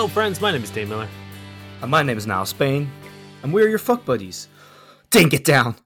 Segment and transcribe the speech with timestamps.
[0.00, 0.40] Hello, friends.
[0.40, 1.06] My name is Dave Miller.
[1.82, 2.90] And my name is Niall Spain,
[3.42, 4.48] and we're your fuck buddies.
[5.10, 5.76] Dink it down.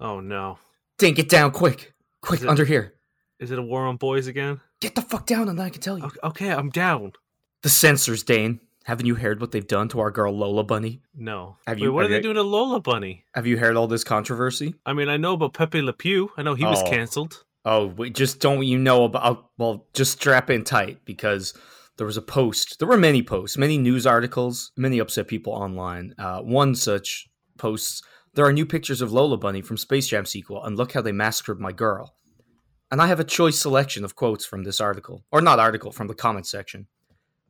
[0.00, 0.58] Oh no,
[0.98, 1.94] Dink it down quick.
[2.20, 2.94] Quick, it- under here.
[3.38, 4.60] is it a war on boys again?
[4.80, 6.10] Get the fuck down and then I can tell you.
[6.24, 7.12] Okay, I'm down.
[7.62, 8.58] The censors, Dane.
[8.86, 11.02] Haven't you heard what they've done to our girl Lola Bunny?
[11.14, 11.56] No.
[11.68, 13.24] Have Wait, you- what have are they you- doing to Lola Bunny?
[13.36, 14.74] Have you heard all this controversy?
[14.84, 16.32] I mean, I know about Pepe Le Pew.
[16.36, 16.90] I know he was Oh.
[16.90, 17.44] canceled.
[17.64, 19.50] Oh, wait, just don't you know about?
[19.58, 21.54] Well, just strap in tight because
[21.96, 22.78] there was a post.
[22.78, 26.14] There were many posts, many news articles, many upset people online.
[26.18, 27.26] Uh, one such
[27.58, 28.02] posts:
[28.34, 31.12] "There are new pictures of Lola Bunny from Space Jam sequel, and look how they
[31.12, 32.14] massacred my girl."
[32.90, 36.06] And I have a choice selection of quotes from this article, or not article, from
[36.06, 36.86] the comment section.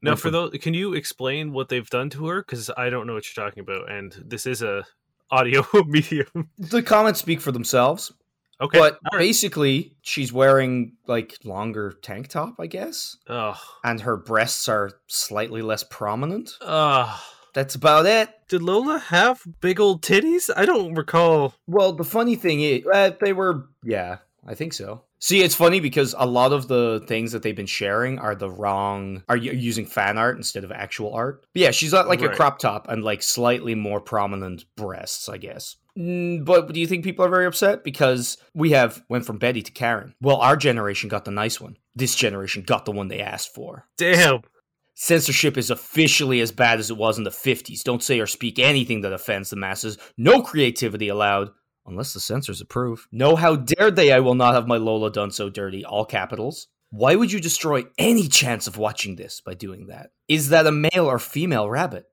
[0.01, 2.43] Now, One for from- those, can you explain what they've done to her?
[2.43, 4.85] Because I don't know what you're talking about, and this is a
[5.31, 6.51] audio medium.
[6.59, 8.13] The comments speak for themselves,
[8.61, 9.19] Okay, but right.
[9.21, 13.57] basically, she's wearing like longer tank top, I guess, Ugh.
[13.83, 16.53] and her breasts are slightly less prominent.
[16.61, 17.21] Ugh.
[17.55, 18.31] That's about it.
[18.49, 20.51] Did Lola have big old titties?
[20.57, 21.55] I don't recall.
[21.69, 25.05] Well, the funny thing is, uh, they were, yeah, I think so.
[25.21, 28.51] See, it's funny because a lot of the things that they've been sharing are the
[28.51, 31.47] wrong, are using fan art instead of actual art.
[31.55, 35.39] But yeah, she's got like a crop top and like slightly more prominent breasts, I
[35.39, 35.77] guess.
[35.99, 37.85] Mm, But do you think people are very upset?
[37.85, 40.15] Because we have went from Betty to Karen.
[40.21, 41.77] Well, our generation got the nice one.
[41.95, 43.87] This generation got the one they asked for.
[43.97, 44.43] Damn.
[44.97, 47.83] Censorship is officially as bad as it was in the 50s.
[47.83, 49.99] Don't say or speak anything that offends the masses.
[50.17, 51.51] No creativity allowed,
[51.87, 53.07] unless the censors approve.
[53.13, 54.13] No, how dare they?
[54.13, 55.85] I will not have my Lola done so dirty.
[55.85, 56.69] All capitals.
[56.91, 60.11] Why would you destroy any chance of watching this by doing that?
[60.29, 62.07] Is that a male or female rabbit?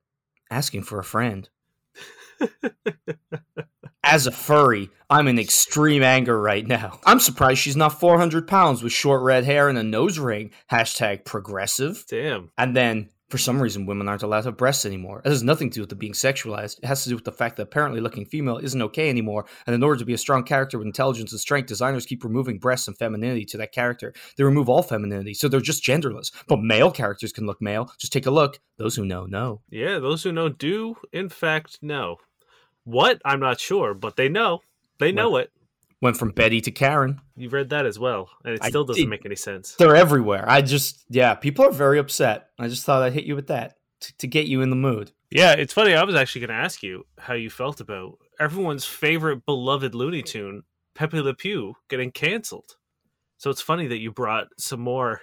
[0.50, 1.48] Asking for a friend.
[4.04, 7.00] As a furry, I'm in extreme anger right now.
[7.06, 10.50] I'm surprised she's not 400 pounds with short red hair and a nose ring.
[10.72, 12.04] Hashtag progressive.
[12.10, 12.50] Damn.
[12.58, 15.22] And then, for some reason, women aren't allowed to have breasts anymore.
[15.24, 16.80] It has nothing to do with it being sexualized.
[16.80, 19.46] It has to do with the fact that apparently looking female isn't okay anymore.
[19.66, 22.60] And in order to be a strong character with intelligence and strength, designers keep removing
[22.60, 24.14] breasts and femininity to that character.
[24.38, 26.32] They remove all femininity, so they're just genderless.
[26.48, 27.90] But male characters can look male.
[27.98, 28.60] Just take a look.
[28.78, 29.62] Those who know, know.
[29.70, 32.18] Yeah, those who know do, in fact, know.
[32.84, 33.22] What?
[33.24, 34.60] I'm not sure, but they know.
[35.00, 35.52] They know it.
[36.02, 37.22] Went from Betty to Karen.
[37.36, 39.10] You've read that as well, and it I still doesn't did.
[39.10, 39.76] make any sense.
[39.76, 40.44] They're everywhere.
[40.48, 42.48] I just, yeah, people are very upset.
[42.60, 45.12] I just thought I'd hit you with that to, to get you in the mood.
[45.30, 45.94] Yeah, it's funny.
[45.94, 50.24] I was actually going to ask you how you felt about everyone's favorite beloved Looney
[50.24, 50.64] Tune,
[50.96, 52.76] Pepe Le Pew, getting canceled.
[53.38, 55.22] So it's funny that you brought some more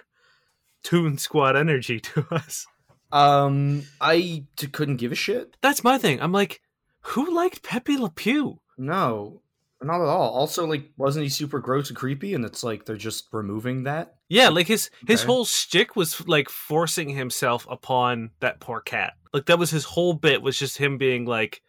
[0.83, 2.65] Toon Squad energy to us.
[3.11, 5.57] Um, I t- couldn't give a shit.
[5.61, 6.21] That's my thing.
[6.21, 6.61] I'm like,
[7.01, 8.59] who liked Pepe Le Pew?
[8.77, 9.41] No,
[9.81, 10.31] not at all.
[10.31, 12.33] Also, like, wasn't he super gross and creepy?
[12.33, 14.15] And it's like they're just removing that.
[14.27, 15.27] Yeah, like his his Okay.
[15.27, 19.13] whole shtick was like forcing himself upon that poor cat.
[19.33, 21.61] Like that was his whole bit was just him being like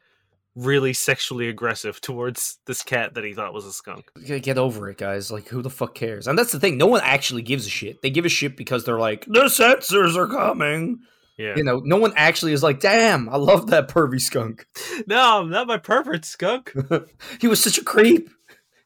[0.57, 4.11] really sexually aggressive towards this cat that he thought was a skunk.
[4.27, 5.31] Get over it, guys.
[5.31, 6.27] Like, who the fuck cares?
[6.27, 6.77] And that's the thing.
[6.77, 8.03] No one actually gives a shit.
[8.03, 10.99] They give a shit because they're like, the censors are coming.
[11.41, 11.57] Yeah.
[11.57, 14.67] You know, no one actually is like, damn, I love that pervy skunk.
[15.07, 16.75] No, not my pervert skunk.
[17.41, 18.29] he was such a creep.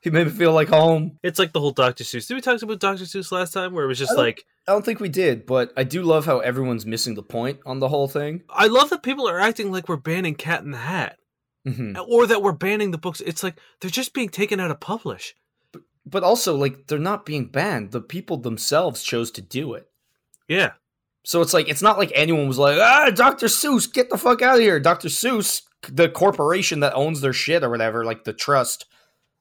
[0.00, 1.18] He made me feel like home.
[1.24, 2.04] It's like the whole Dr.
[2.04, 2.28] Seuss.
[2.28, 3.04] Did we talk about Dr.
[3.04, 5.72] Seuss last time where it was just I like I don't think we did, but
[5.76, 8.42] I do love how everyone's missing the point on the whole thing.
[8.48, 11.18] I love that people are acting like we're banning Cat in the Hat
[11.66, 13.20] hmm or that we're banning the books.
[13.22, 15.34] It's like they're just being taken out of publish.
[16.06, 17.90] But also, like, they're not being banned.
[17.90, 19.88] The people themselves chose to do it.
[20.48, 20.72] Yeah.
[21.24, 23.46] So it's like it's not like anyone was like, ah, Dr.
[23.46, 24.78] Seuss, get the fuck out of here.
[24.78, 25.08] Dr.
[25.08, 28.84] Seuss, the corporation that owns their shit or whatever, like the trust,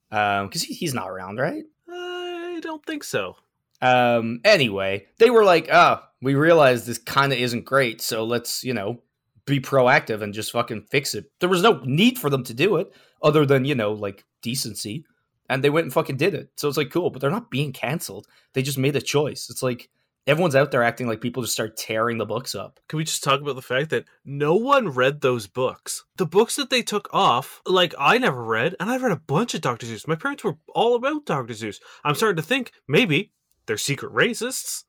[0.09, 1.65] um, because he, he's not around, right?
[1.89, 3.35] I don't think so.
[3.81, 8.63] Um, anyway, they were like, oh, we realize this kind of isn't great, so let's
[8.63, 9.01] you know
[9.45, 11.29] be proactive and just fucking fix it.
[11.41, 15.03] There was no need for them to do it other than you know like decency,
[15.49, 16.51] and they went and fucking did it.
[16.55, 18.25] So it's like cool, but they're not being canceled.
[18.53, 19.49] They just made a choice.
[19.49, 19.89] It's like
[20.27, 22.79] everyone's out there acting like people just start tearing the books up.
[22.87, 26.03] Can we just talk about the fact that no one read those books?
[26.17, 29.53] The books that they took off, like I never read, and I read a bunch
[29.53, 29.85] of Dr.
[29.85, 30.07] Seuss.
[30.07, 31.53] My parents were all about Dr.
[31.53, 31.77] Seuss.
[32.03, 33.31] I'm starting to think maybe
[33.65, 34.83] they're secret racists.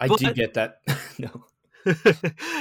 [0.00, 0.78] I But- do get that.
[1.18, 1.44] no.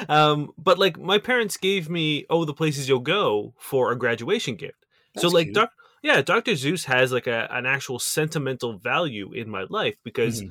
[0.09, 4.55] um, but like my parents gave me "Oh, the Places You'll Go" for a graduation
[4.55, 4.85] gift.
[5.17, 5.71] so like, doc-
[6.01, 10.49] yeah, Doctor Seuss has like a an actual sentimental value in my life because, Mhm.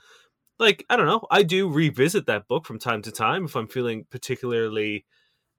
[0.59, 3.69] Like, I don't know, I do revisit that book from time to time if I'm
[3.69, 5.05] feeling particularly,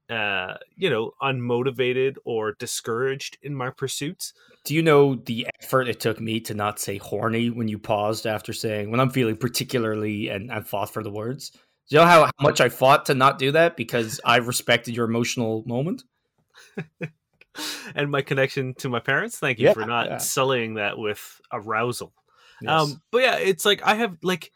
[0.09, 4.33] uh, you know, unmotivated or discouraged in my pursuits.
[4.65, 8.25] Do you know the effort it took me to not say horny when you paused
[8.25, 11.51] after saying when I'm feeling particularly and, and fought for the words?
[11.89, 15.05] Do you know how much I fought to not do that because I respected your
[15.05, 16.03] emotional moment?
[17.95, 19.39] and my connection to my parents.
[19.39, 20.17] Thank you Yeah, for not yeah.
[20.17, 22.13] sullying that with arousal.
[22.61, 22.69] Yes.
[22.69, 24.51] Um, but yeah, it's like I have like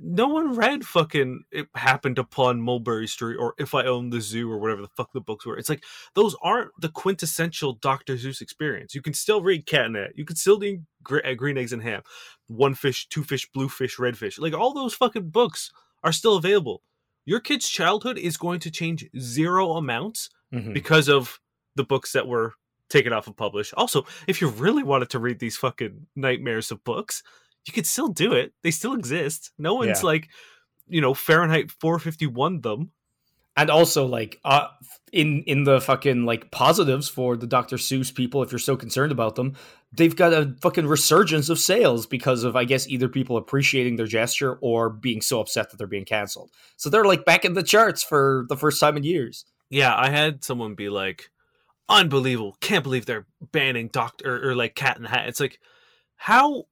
[0.00, 4.50] no one read fucking it happened upon Mulberry Street or if I own the zoo
[4.50, 5.56] or whatever the fuck the books were.
[5.56, 5.84] It's like
[6.14, 8.16] those aren't the quintessential Dr.
[8.16, 8.94] Seuss experience.
[8.94, 10.12] You can still read Catnet.
[10.14, 10.84] You can still read
[11.24, 12.02] uh, Green Eggs and Ham,
[12.48, 14.38] One Fish, Two Fish, Blue Fish, Red Fish.
[14.38, 15.70] Like all those fucking books
[16.04, 16.82] are still available.
[17.24, 20.72] Your kid's childhood is going to change zero amounts Mhm.
[20.74, 21.40] because of
[21.74, 22.54] the books that were
[22.88, 23.72] taken off of publish.
[23.76, 27.22] Also, if you really wanted to read these fucking nightmares of books,
[27.66, 28.52] you could still do it.
[28.62, 29.50] They still exist.
[29.58, 30.06] No one's Yeah.
[30.06, 30.28] like,
[30.88, 32.92] you know, Fahrenheit 451 them.
[33.58, 34.66] and also like uh
[35.12, 37.76] in in the fucking like positives for the Dr.
[37.76, 39.54] Seuss people if you're so concerned about them
[39.92, 44.06] they've got a fucking resurgence of sales because of I guess either people appreciating their
[44.06, 47.62] gesture or being so upset that they're being canceled so they're like back in the
[47.62, 51.30] charts for the first time in years Yeah, I had someone be like,
[51.88, 52.56] unbelievable.
[52.60, 55.28] Can't believe they're banning Doctor or, or like Cat in the Hat.
[55.28, 55.58] It's like,
[56.16, 56.64] how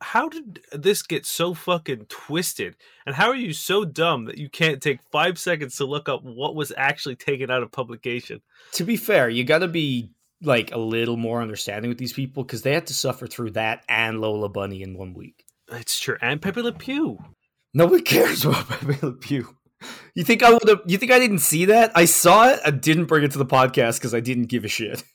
[0.00, 2.76] how did this get so fucking twisted?
[3.04, 6.22] And how are you so dumb that you can't take five seconds to look up
[6.22, 8.40] what was actually taken out of publication?
[8.72, 10.10] to be fair you got to be
[10.42, 13.84] like a little more understanding with these people because they had to suffer through that
[13.88, 16.16] and Lola Bunny in one week It's true.
[16.20, 17.18] And Pepe Le Pew.
[17.74, 19.56] Nobody cares about Pepe Le Pew.
[20.14, 20.80] You think I would have?
[20.86, 21.92] You think I didn't see that?
[21.94, 22.60] I saw it.
[22.64, 25.02] I didn't bring it to the podcast because I didn't give a shit.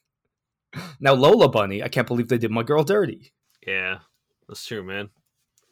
[1.00, 3.31] Now Lola Bunny, I can't believe they did my girl dirty.
[3.68, 4.00] Yeah,
[4.47, 5.09] that's true, man.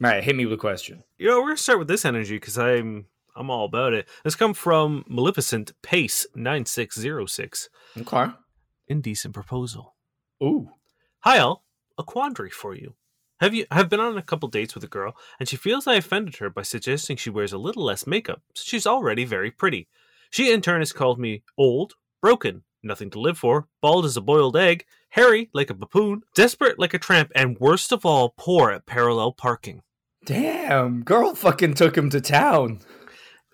[0.02, 1.04] All right, hit me with a question.
[1.18, 4.08] You know, we're gonna start with this energy because I'm I'm all about it.
[4.24, 7.68] This come from Maleficent Pace nine six zero six.
[7.98, 8.32] Okay.
[8.88, 9.94] Indecent proposal.
[10.42, 10.70] Ooh.
[11.20, 11.64] Hi all,
[11.96, 12.94] a quandary for you.
[13.40, 15.94] Have you have been on a couple dates with a girl, and she feels I
[15.94, 19.88] offended her by suggesting she wears a little less makeup, since she's already very pretty.
[20.30, 24.20] She in turn has called me old, broken, nothing to live for, bald as a
[24.20, 28.70] boiled egg, hairy like a baboon, desperate like a tramp, and worst of all, poor
[28.70, 29.82] at parallel parking.
[30.24, 32.80] Damn, girl fucking took him to town.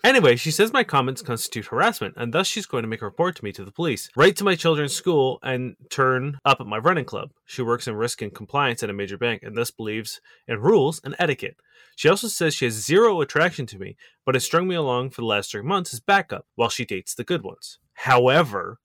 [0.05, 3.35] Anyway, she says my comments constitute harassment, and thus she's going to make a report
[3.35, 6.79] to me to the police, write to my children's school, and turn up at my
[6.79, 7.31] running club.
[7.47, 11.01] She works in risk and compliance at a major bank, and thus believes in rules
[11.03, 11.57] and etiquette.
[11.97, 15.23] She also says she has zero attraction to me, but has strung me along for
[15.23, 17.81] the last three months as backup while she dates the good ones.
[17.95, 18.79] However,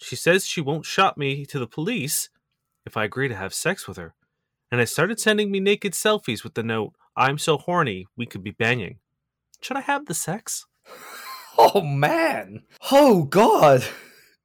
[0.00, 2.30] she says she won't shop me to the police
[2.86, 4.14] if I agree to have sex with her,
[4.70, 8.42] and has started sending me naked selfies with the note, I'm so horny, we could
[8.42, 8.98] be banging.
[9.60, 10.66] Should I have the sex?
[11.62, 12.62] Oh man.
[12.90, 13.84] Oh god.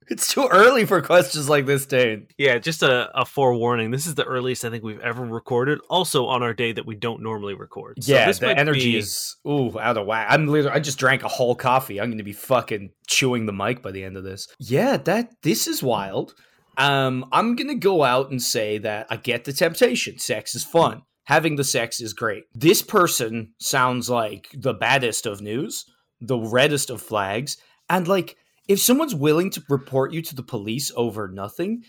[0.08, 2.28] It's too early for questions like this, Dane.
[2.38, 3.90] Yeah, just a, a forewarning.
[3.90, 5.80] This is the earliest I think we've ever recorded.
[5.90, 8.02] Also on our day that we don't normally record.
[8.02, 10.28] So yeah, the energy be- is ooh out of whack.
[10.30, 12.00] I'm literally I just drank a whole coffee.
[12.00, 14.48] I'm going to be fucking chewing the mic by the end of this.
[14.58, 16.34] Yeah, that this is wild.
[16.78, 20.18] Um, I'm going to go out and say that I get the temptation.
[20.18, 21.02] Sex is fun.
[21.24, 22.44] Having the sex is great.
[22.54, 25.84] This person sounds like the baddest of news,
[26.20, 27.56] the reddest of flags,
[27.88, 28.36] and like
[28.68, 31.82] if someone's willing to report you to the police over nothing,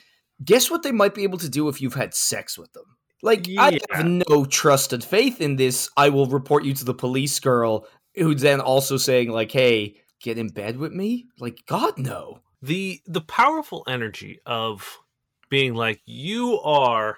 [0.44, 2.84] guess what they might be able to do if you've had sex with them?
[3.24, 5.90] Like, I have no trust and faith in this.
[5.98, 10.38] I will report you to the police girl, who's then also saying, like, hey, get
[10.38, 11.26] in bed with me?
[11.40, 12.42] Like, God, no.
[12.62, 14.98] the the powerful energy of
[15.50, 17.18] being like you are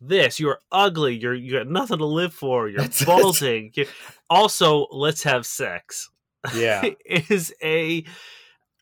[0.00, 3.72] this you're ugly you're you got nothing to live for you're That's- balding
[4.30, 6.08] also let's have sex
[6.54, 6.84] Yeah.
[7.04, 8.04] is a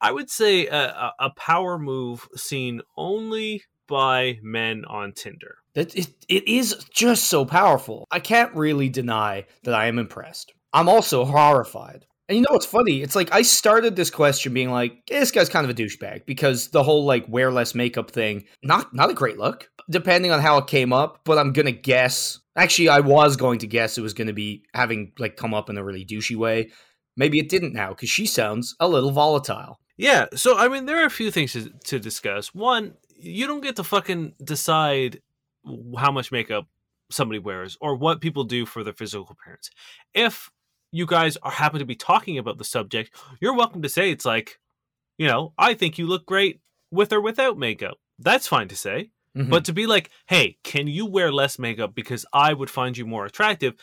[0.05, 6.09] i would say a, a, power move seen only by men on tinder That it,
[6.29, 8.07] it is just so powerful.
[8.11, 10.53] I can't really deny that I am impressed.
[10.73, 12.07] I'm also horrified.
[12.29, 13.03] And you know what's funny?
[13.03, 16.25] It's like I started this question being like, "Eh, this guy's kind of a douchebag
[16.25, 19.69] because the whole like wear less makeup thing, not not a great look.
[19.91, 22.41] Depending on how it came up, but I'm gonna guess.
[22.57, 25.77] Actually, I was going to guess it was gonna be having like come up in
[25.77, 26.71] a really douchey way.
[27.17, 29.79] Maybe it didn't now because she sounds a little volatile.
[29.97, 32.55] Yeah, so I mean, there are a few things to, to discuss.
[32.55, 35.21] One, you don't get to fucking decide
[35.97, 36.67] how much makeup
[37.11, 39.71] somebody wears or what people do for their physical appearance.
[40.13, 40.51] If
[40.91, 44.25] you guys are happen to be talking about the subject, you're welcome to say it's
[44.25, 44.59] like,
[45.17, 46.61] you know, I think you look great
[46.91, 47.99] with or without makeup.
[48.19, 49.11] That's fine to say.
[49.37, 49.51] Mhm.
[49.51, 53.05] But to be like, hey, can you wear less makeup because I would find you
[53.07, 53.75] more attractive,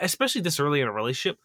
[0.00, 1.38] especially this early in a relationship,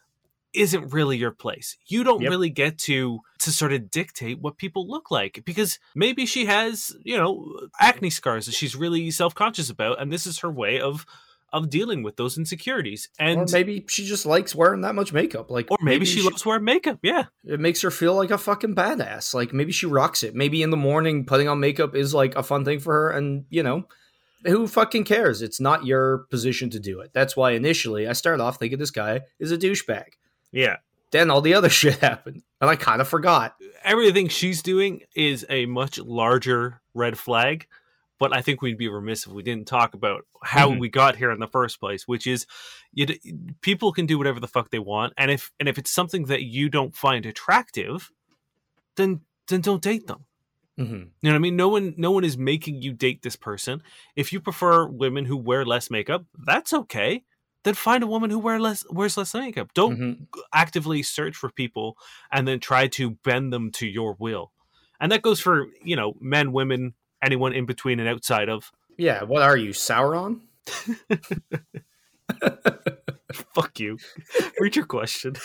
[0.54, 1.78] isn't really your place.
[1.88, 2.30] You don't Yep.
[2.30, 6.96] really get to to sort of dictate what people look like because maybe she has,
[7.04, 11.06] you know, acne scars that she's really self-conscious about and this is her way of
[11.54, 13.10] of dealing with those insecurities.
[13.20, 15.52] And or maybe she just likes wearing that much makeup.
[15.52, 17.00] Like, or maybe, she, loves wearing makeup.
[17.02, 19.34] Yeah, it makes her feel like a fucking badass.
[19.34, 20.34] Like maybe she rocks it.
[20.34, 23.46] Maybe in the morning putting on makeup is like a fun thing for her, and
[23.50, 23.86] you know,
[24.46, 25.42] who fucking cares?
[25.42, 27.12] It's not your position to do it.
[27.14, 30.06] That's why initially I started off thinking this guy is a douchebag.
[30.52, 30.78] Yeah.
[31.12, 33.56] Then all the other shit happened, and I kind of forgot.
[33.84, 37.68] Everything she's doing is a much larger red flag.
[38.20, 40.80] But I think we'd be remiss if we didn't talk about how Mhm.
[40.80, 42.46] we got here in the first place, which is
[42.94, 43.08] you
[43.62, 46.44] people can do whatever the fuck they want, and if and if it's something that
[46.44, 48.12] you don't find attractive,
[48.96, 50.26] then then don't date them.
[50.78, 51.56] hmm You know what I mean?
[51.56, 53.82] No one no one is making you date this person.
[54.16, 57.24] If you prefer women who wear less makeup, that's okay.
[57.64, 59.74] Then find a woman who wear less wears less makeup.
[59.74, 60.12] Don't hmm
[60.54, 61.98] actively search for people
[62.32, 64.52] and then try to bend them to your will.
[65.00, 68.72] And that goes for, you know, men, women, anyone in between and outside of.
[68.98, 69.24] Yeah.
[69.24, 70.42] What are you, Sauron?
[73.56, 73.98] Fuck you.
[74.60, 75.36] Read your question.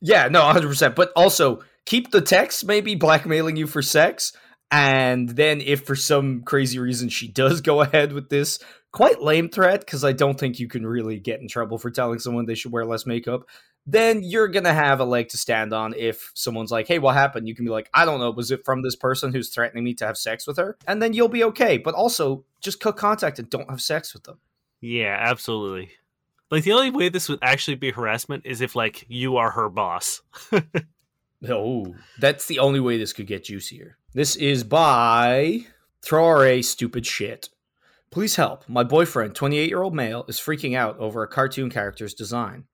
[0.00, 0.94] Yeah, no, 100%.
[0.94, 4.32] But also, keep the text maybe blackmailing you for sex.
[4.70, 8.58] And then, if for some crazy reason she does go ahead with this
[8.96, 12.18] quite lame threat, because I don't think you can really get in trouble for telling
[12.18, 13.46] someone they should wear less makeup,
[13.86, 17.46] then you're to have a leg to stand on if someone's like, hey, what happened?
[17.46, 18.30] You can be like, I don't know.
[18.30, 20.78] Was it from this person who's threatening me to have sex with her?
[20.86, 21.76] And then you'll be okay.
[21.76, 24.38] But also, just cut contact and don't have sex with them.
[24.80, 25.90] Yeah, absolutely.
[26.50, 29.68] Like the only way this would actually be harassment is if like you are her
[29.68, 30.22] boss.
[31.46, 33.98] Oh, that's the only way this could get juicier.
[34.14, 35.66] This is by
[36.02, 37.50] Throre Stupid Shit.
[38.10, 38.68] Please help.
[38.68, 42.64] My boyfriend, 28 year old male, is freaking out over a cartoon character's design.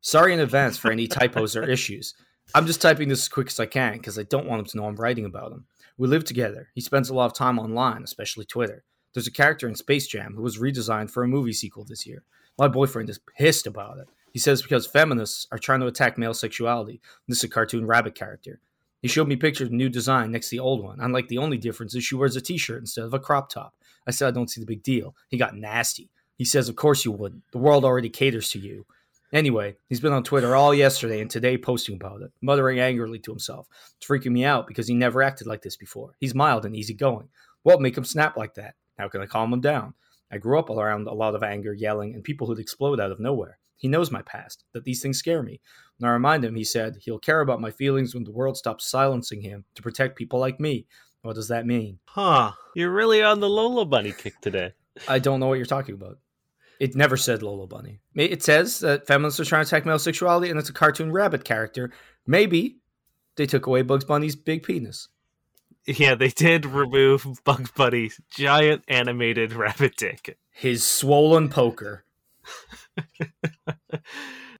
[0.00, 2.14] Sorry in advance for any typos or issues.
[2.54, 4.76] I'm just typing this as quick as I can because I don't want him to
[4.76, 5.66] know I'm writing about him.
[5.96, 6.70] We live together.
[6.74, 8.82] He spends a lot of time online, especially Twitter.
[9.14, 12.24] There's a character in Space Jam who was redesigned for a movie sequel this year.
[12.58, 14.08] My boyfriend is pissed about it.
[14.32, 17.00] He says because feminists are trying to attack male sexuality.
[17.28, 18.60] This is a cartoon rabbit character.
[19.02, 21.00] He showed me pictures of new design next to the old one.
[21.00, 23.74] I'm the only difference is she wears a t shirt instead of a crop top.
[24.06, 25.14] I said, I don't see the big deal.
[25.28, 26.10] He got nasty.
[26.36, 27.42] He says, Of course you wouldn't.
[27.52, 28.86] The world already caters to you.
[29.32, 33.30] Anyway, he's been on Twitter all yesterday and today posting about it, muttering angrily to
[33.30, 33.66] himself.
[33.96, 36.16] It's freaking me out because he never acted like this before.
[36.20, 37.28] He's mild and easygoing.
[37.62, 38.74] What make him snap like that?
[38.98, 39.94] How can I calm him down?
[40.30, 43.20] I grew up around a lot of anger, yelling, and people who'd explode out of
[43.20, 43.58] nowhere.
[43.76, 45.60] He knows my past, that these things scare me.
[45.98, 48.88] When I remind him, he said, he'll care about my feelings when the world stops
[48.88, 50.86] silencing him to protect people like me.
[51.22, 51.98] What does that mean?
[52.04, 52.52] Huh.
[52.74, 54.72] You're really on the Lola Bunny kick today.
[55.08, 56.18] I don't know what you're talking about.
[56.80, 58.00] It never said Lola Bunny.
[58.14, 61.44] It says that feminists are trying to attack male sexuality and it's a cartoon rabbit
[61.44, 61.92] character.
[62.26, 62.78] Maybe
[63.36, 65.08] they took away Bugs Bunny's big penis.
[65.86, 70.38] Yeah, they did remove Bugs Bunny's giant animated rabbit dick.
[70.50, 72.04] His swollen poker.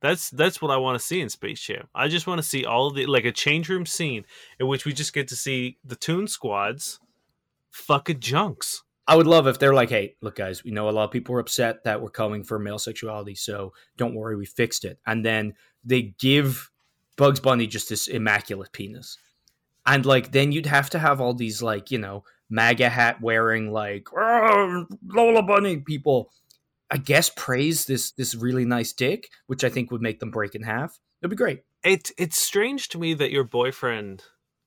[0.02, 1.86] That's that's what I want to see in Space Jam.
[1.94, 4.24] I just want to see all the like a change room scene
[4.58, 6.98] in which we just get to see the Toon Squads
[7.70, 8.82] fucking junks.
[9.06, 11.34] I would love if they're like, hey, look, guys, we know a lot of people
[11.34, 14.98] were upset that we're coming for male sexuality, so don't worry, we fixed it.
[15.06, 15.54] And then
[15.84, 16.70] they give
[17.16, 19.18] Bugs Bunny just this immaculate penis.
[19.86, 23.72] And like, then you'd have to have all these, like, you know, MAGA hat wearing,
[23.72, 26.30] like, "Oh, Lola Bunny people,
[26.92, 30.54] I guess, praise this this really nice dick, which I think would make them break
[30.54, 30.98] in half.
[31.22, 31.62] It'd be great.
[31.82, 34.22] It it's strange to me that your boyfriend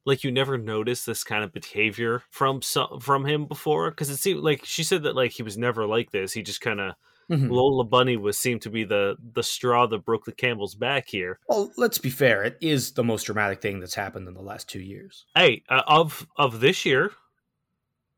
[0.05, 4.17] like you never noticed this kind of behavior from some, from him before because it
[4.17, 6.33] seemed like she said that like he was never like this.
[6.33, 6.95] He just kind of
[7.29, 7.49] Mhm.
[7.49, 11.39] Lola Bunny was seemed to be the the straw that broke the camel's back here.
[11.49, 12.43] Well, let's be fair.
[12.43, 15.25] It is the most dramatic thing that's happened in the last two years.
[15.35, 17.11] Hey, uh, of of this year,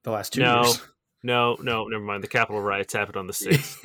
[0.04, 0.64] The last two No.
[0.64, 0.82] years.
[1.24, 2.24] no, no, never mind.
[2.24, 3.84] The Capitol riots happened on the sixth.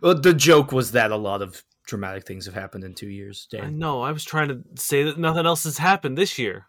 [0.00, 3.48] well, the joke was that a lot of dramatic things have happened in two years.
[3.60, 4.02] I know.
[4.02, 6.66] I was trying to say that nothing else has happened this year,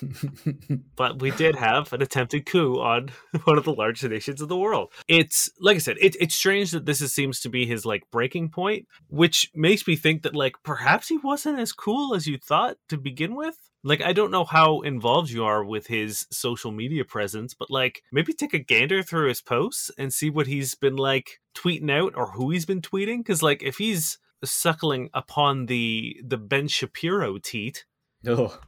[0.96, 3.10] but we did have an attempted coup on
[3.44, 4.92] one of the largest nations of the world.
[5.08, 8.04] It's like I said, it, it's strange that this is, seems to be his like
[8.10, 12.38] breaking point, which makes me think that like perhaps he wasn't as cool as you
[12.38, 13.56] thought to begin with.
[13.84, 18.02] Like I don't know how involved you are with his social media presence, but like
[18.10, 22.14] maybe take a gander through his posts and see what he's been like tweeting out
[22.16, 23.18] or who he's been tweeting.
[23.18, 27.84] Because like if he's suckling upon the the Ben Shapiro teat,
[28.26, 28.58] Ugh,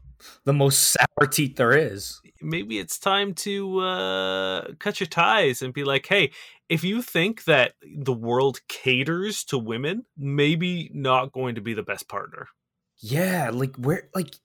[0.44, 2.20] the most sour teat there is.
[2.40, 6.30] maybe it's time to uh, cut your ties and be like, hey,
[6.68, 11.82] if you think that the world caters to women, maybe not going to be the
[11.82, 12.48] best partner.
[12.98, 14.36] Yeah, like where, like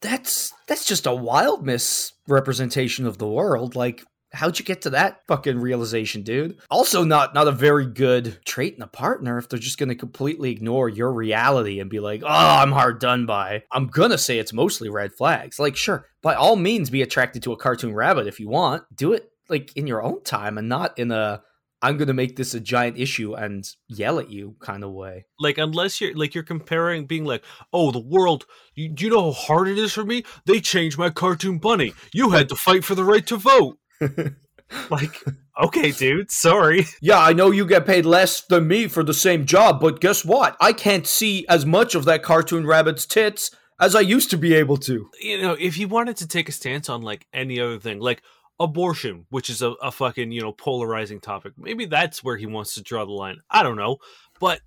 [0.00, 3.76] that's that's just a wild misrepresentation of the world.
[3.76, 6.58] Like how'd you get to that fucking realization, dude?
[6.70, 10.50] Also, not not a very good trait in a partner if they're just to completely
[10.50, 14.52] ignore your reality and be like, "Oh, I'm hard done by." I'm gonna say it's
[14.52, 15.58] mostly red flags.
[15.58, 18.84] Like, sure, by all means, be attracted to a cartoon rabbit if you want.
[18.94, 21.42] Do it like in your own time and not in a
[21.82, 25.26] I'm going to make this a giant issue and yell at you kind of way.
[25.38, 29.32] Like unless you're like you're comparing being like, "Oh, the world, you, do you know
[29.32, 30.24] how hard it is for me?
[30.46, 31.94] They changed my cartoon bunny.
[32.12, 33.78] You had to fight for the right to vote."
[34.90, 35.24] like,
[35.62, 36.86] okay, dude, sorry.
[37.00, 40.24] Yeah, I know you get paid less than me for the same job, but guess
[40.24, 40.56] what?
[40.60, 44.54] I can't see as much of that cartoon rabbit's tits as I used to be
[44.54, 45.08] able to.
[45.20, 48.22] You know, if he wanted to take a stance on like any other thing, like
[48.60, 52.74] abortion, which is a, a fucking, you know, polarizing topic, maybe that's where he wants
[52.74, 53.38] to draw the line.
[53.50, 53.96] I don't know.
[54.38, 54.60] But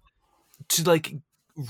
[0.69, 1.13] to like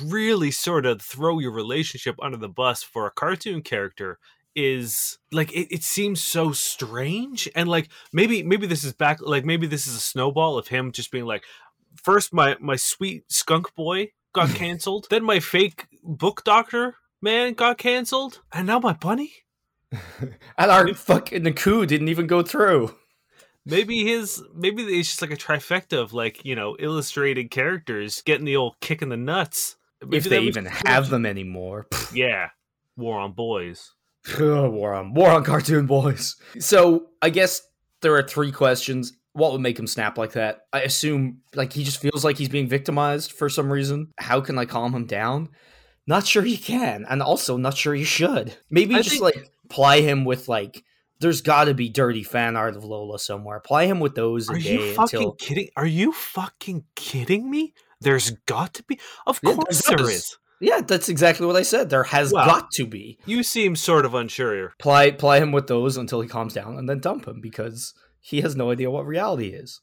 [0.02, 4.18] really sort of throw your relationship under the bus for a cartoon character
[4.56, 7.50] is like it, it seems so strange.
[7.56, 10.92] And like maybe maybe this is back like maybe this is a snowball of him
[10.92, 11.44] just being like
[12.02, 15.08] first my my sweet skunk boy got canceled.
[15.10, 18.42] Then my fake book doctor man got canceled.
[18.54, 19.43] And now my bunny
[20.58, 22.96] and our fucking coup didn't even go through
[23.66, 28.46] maybe his maybe it's just like a trifecta of like you know illustrated characters getting
[28.46, 32.50] the old kick in the nuts maybe if they even have them anymore yeah
[32.98, 33.92] war on boys
[34.40, 36.36] war on war on cartoon boys.
[36.60, 37.62] So I guess
[38.02, 39.14] there are three questions.
[39.34, 40.62] What would make him snap like that?
[40.72, 44.14] I assume like he just feels like he's being victimized for some reason.
[44.18, 45.50] How can I calm him down?
[46.06, 48.56] Not sure he can, and also not sure you should.
[48.70, 50.84] Maybe I just think- like ply him with like
[51.20, 53.60] there's got to be dirty fan art of Lola somewhere.
[53.60, 54.50] Ply him with those.
[54.50, 55.32] Are you fucking until...
[55.34, 55.70] kidding?
[55.76, 57.74] Are you fucking kidding me?
[58.00, 59.00] There's got to be.
[59.26, 60.38] Of yeah, course there is.
[60.60, 61.90] Yeah, that's exactly what I said.
[61.90, 63.18] There has well, got to be.
[63.26, 64.74] You seem sort of unsure here.
[64.78, 68.42] Ply ply him with those until he calms down, and then dump him because he
[68.42, 69.82] has no idea what reality is.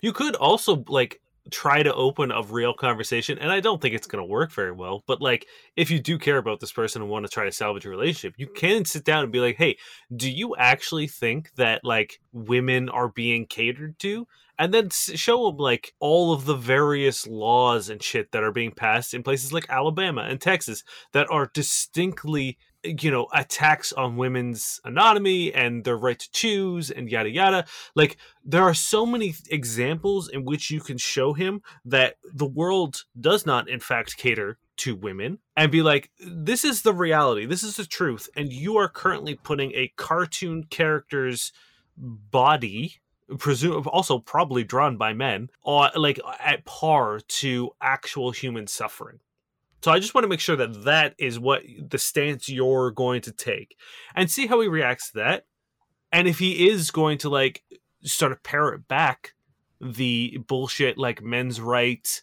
[0.00, 4.06] You could also like try to open a real conversation, and I don't think it's
[4.06, 5.02] going to work very well.
[5.06, 7.86] But like, if you do care about this person and want to try to salvage
[7.86, 9.76] a relationship, you can sit down and be like, "Hey,
[10.14, 14.26] do you actually think that like women are being catered to?"
[14.58, 18.72] and then show them like all of the various laws and shit that are being
[18.72, 20.82] passed in places like Alabama and Texas
[21.12, 22.58] that are distinctly
[23.00, 27.64] you know attacks on women's anatomy and their right to choose and yada yada.
[27.94, 33.04] Like there are so many examples in which you can show him that the world
[33.18, 37.46] does not in fact cater to women and be like this is the reality.
[37.46, 38.28] This is the truth.
[38.36, 41.52] And you are currently putting a cartoon character's
[41.96, 43.00] body
[43.38, 49.18] presume also probably drawn by men, or like at par to actual human suffering.
[49.82, 53.20] So I just want to make sure that that is what the stance you're going
[53.22, 53.76] to take,
[54.14, 55.46] and see how he reacts to that.
[56.12, 57.62] And if he is going to like
[58.02, 59.34] sort of parrot back
[59.80, 62.22] the bullshit like men's right,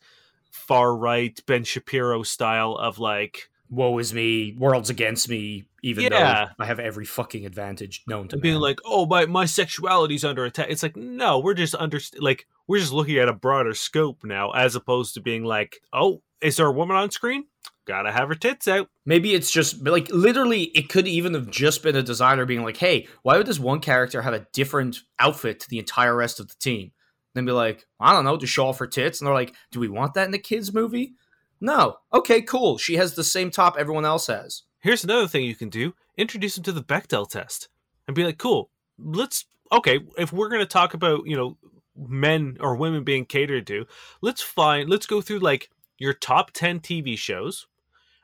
[0.52, 6.10] far right, Ben Shapiro style of like woe is me, world's against me, even yeah.
[6.58, 10.46] though I have every fucking advantage known to being like, oh my my sexuality's under
[10.46, 10.68] attack.
[10.70, 14.52] It's like no, we're just under like we're just looking at a broader scope now,
[14.52, 17.46] as opposed to being like, oh, is there a woman on screen?
[17.86, 18.90] Gotta have her tits out.
[19.06, 22.78] Maybe it's just like literally, it could even have just been a designer being like,
[22.78, 26.48] hey, why would this one character have a different outfit to the entire rest of
[26.48, 26.92] the team?
[27.34, 29.20] Then be like, I don't know, to show off her tits.
[29.20, 31.16] And they're like, do we want that in the kids' movie?
[31.60, 31.98] No.
[32.14, 32.78] Okay, cool.
[32.78, 34.64] She has the same top everyone else has.
[34.80, 37.70] Here's another thing you can do introduce them to the Bechdel test
[38.08, 41.58] and be like, cool, let's, okay, if we're going to talk about, you know,
[41.96, 43.86] men or women being catered to,
[44.22, 47.68] let's find, let's go through like your top 10 TV shows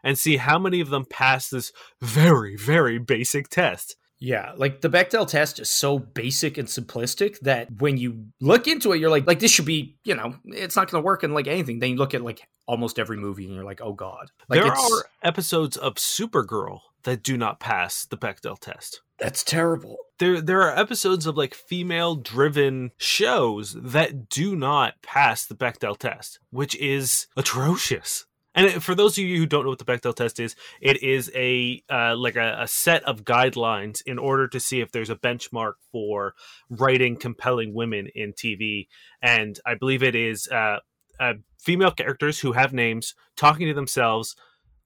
[0.03, 3.95] and see how many of them pass this very, very basic test.
[4.21, 8.91] Yeah, like the Bechdel test is so basic and simplistic that when you look into
[8.91, 11.34] it, you're like, like this should be, you know, it's not going to work in
[11.34, 11.79] like anything.
[11.79, 14.29] Then you look at like almost every movie and you're like, oh god.
[14.49, 19.01] Like there are episodes of Supergirl that do not pass the Bechdel test.
[19.17, 19.97] That's terrible.
[20.17, 26.39] There, there are episodes of like female-driven shows that do not pass the Bechdel test,
[26.51, 28.25] which is atrocious.
[28.55, 31.31] And for those of you who don't know what the Bechdel test is, it is
[31.35, 35.15] a uh, like a, a, set of guidelines in order to see if there's a
[35.15, 36.33] benchmark for
[36.69, 38.88] writing compelling women in TV.
[39.21, 40.79] And I believe it is uh,
[41.19, 44.35] uh, female characters who have names talking to themselves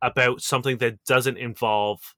[0.04, 2.14] about something that doesn't involve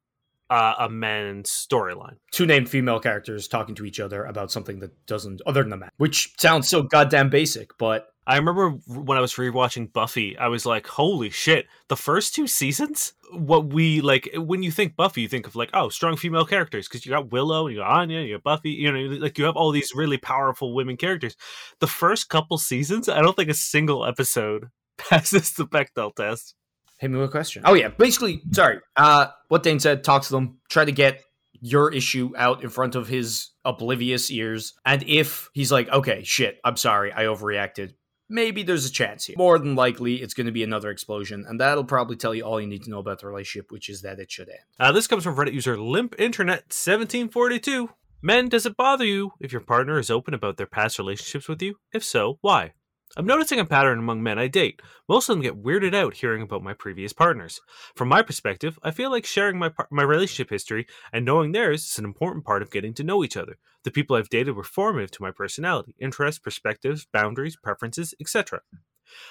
[0.49, 2.17] uh, a man's storyline.
[2.31, 5.77] Two named female characters talking to each other about something that doesn't, other than a
[5.77, 10.47] man, which sounds so goddamn basic, but I remember when I was rewatching Buffy, I
[10.47, 15.21] was like, "Holy shit!" The first two seasons, what we like when you think Buffy,
[15.21, 18.21] you think of like, oh, strong female characters because you got Willow, you got Anya,
[18.21, 21.35] you got Buffy, you know, like you have all these really powerful women characters.
[21.79, 26.55] The first couple seasons, I don't think a single episode passes the Bechdel test.
[26.99, 27.63] Hit me with a question.
[27.65, 28.79] Oh yeah, basically, sorry.
[28.95, 31.21] Uh, what Dane said: talk to them, try to get
[31.61, 36.59] your issue out in front of his oblivious ears, and if he's like, okay, shit,
[36.63, 37.93] I'm sorry, I overreacted
[38.29, 39.35] maybe there's a chance here.
[39.37, 42.59] More than likely, it's going to be another explosion, and that'll probably tell you all
[42.59, 44.59] you need to know about the relationship, which is that it should end.
[44.79, 47.89] Uh, this comes from Reddit user Limp Internet 1742.
[48.21, 51.61] Men, does it bother you if your partner is open about their past relationships with
[51.61, 51.75] you?
[51.93, 52.73] If so, why?
[53.17, 54.81] I'm noticing a pattern among men I date.
[55.07, 57.61] Most of them get weirded out hearing about my previous partners.
[57.95, 61.97] From my perspective, I feel like sharing my my relationship history and knowing theirs is
[61.97, 63.57] an important part of getting to know each other.
[63.83, 68.61] The people I've dated were formative to my personality, interests, perspectives, boundaries, preferences, etc.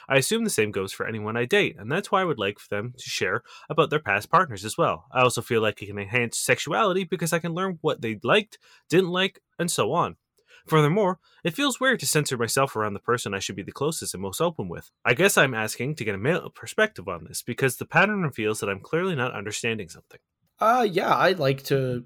[0.09, 2.59] I assume the same goes for anyone I date, and that's why I would like
[2.59, 5.07] for them to share about their past partners as well.
[5.13, 8.59] I also feel like it can enhance sexuality because I can learn what they liked,
[8.89, 10.17] didn't like, and so on.
[10.67, 14.15] Furthermore, it feels weird to censor myself around the person I should be the closest
[14.15, 14.91] and most open with.
[15.05, 18.61] I guess I'm asking to get a male perspective on this because the pattern reveals
[18.61, 20.21] that I'm clearly not understanding something.
[20.59, 22.05] Uh yeah, I'd like to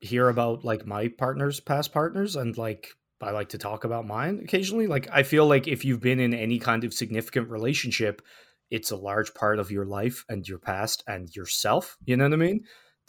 [0.00, 4.40] hear about like my partner's past partners and like I like to talk about mine
[4.42, 4.86] occasionally.
[4.86, 8.22] Like I feel like if you've been in any kind of significant relationship,
[8.70, 12.32] it's a large part of your life and your past and yourself, you know what
[12.32, 12.64] I mean?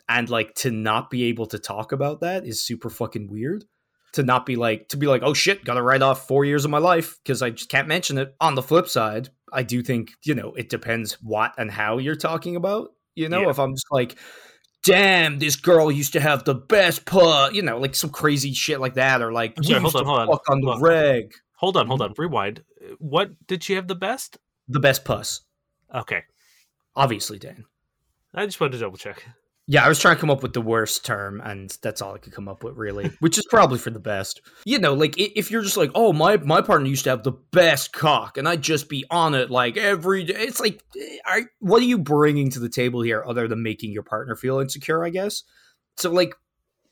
[0.10, 3.64] And like to not be able to talk about that is super fucking weird
[4.14, 6.72] to not be like to be like oh shit gotta write off four years of
[6.72, 8.36] my life because i just can't mention it.
[8.42, 12.16] On the flip side i do think you know it depends what and how you're
[12.16, 13.42] talking about you know?
[13.42, 13.50] Yeah.
[13.50, 14.18] if i'm just like
[14.84, 18.80] damn this girl used to have the best put you know like some crazy shit
[18.80, 20.40] like that or like sorry, hold on hold on.
[20.50, 21.32] on the reg.
[21.58, 22.14] Hold on hold on.
[22.18, 22.64] Rewind.
[23.00, 24.38] What did she have the best?
[24.70, 25.42] The best puss
[25.94, 26.24] okay.
[26.96, 27.66] Obviously dan.
[28.34, 29.26] I just wanted to double check
[29.72, 32.18] yeah, I was trying to come up with the worst term, and that's all I
[32.18, 34.42] could come up with, really, which is probably for the best.
[34.66, 37.34] You know, like if you're just like, oh, my my partner used to have the
[37.52, 40.34] best cock, and I'd just be on it like every day.
[40.40, 43.92] It's like, eh, I, what are you bringing to the table here other than making
[43.92, 45.06] your partner feel insecure?
[45.06, 45.44] I guess.
[45.98, 46.34] So, like,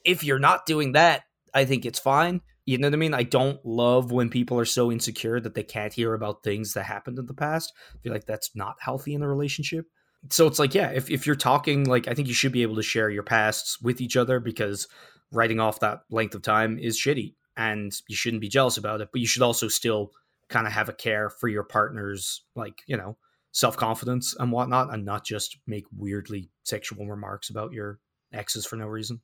[0.06, 1.24] if you're not doing that,
[1.56, 2.42] I think it's fine.
[2.68, 3.16] You know what I mean?
[3.16, 6.84] I don't love when people are so insecure that they can't hear about things that
[6.84, 7.74] happened in the past.
[7.96, 9.88] I feel like that's not healthy in a relationship
[10.30, 12.76] so it's like yeah if, if you're talking like i think you should be able
[12.76, 14.88] to share your pasts with each other because
[15.32, 19.10] writing off that length of time is shitty and you shouldn't be jealous about it
[19.12, 20.12] but you should also still
[20.50, 23.18] kind of have a care for your partner's like you know
[23.52, 28.00] self-confidence and whatnot and not just make weirdly sexual remarks about your
[28.34, 29.22] exes for no reason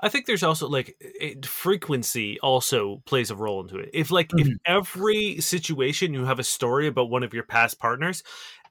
[0.00, 3.90] I think there's also like it, frequency also plays a role into it.
[3.92, 4.52] If like mm-hmm.
[4.52, 8.22] if every situation you have a story about one of your past partners,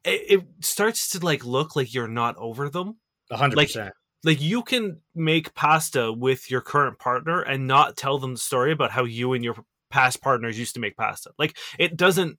[0.04, 2.98] it, it starts to like look like you're not over them.
[3.32, 3.94] hundred like, percent.
[4.24, 8.72] Like you can make pasta with your current partner and not tell them the story
[8.72, 9.56] about how you and your
[9.90, 11.32] past partners used to make pasta.
[11.38, 12.38] Like it doesn't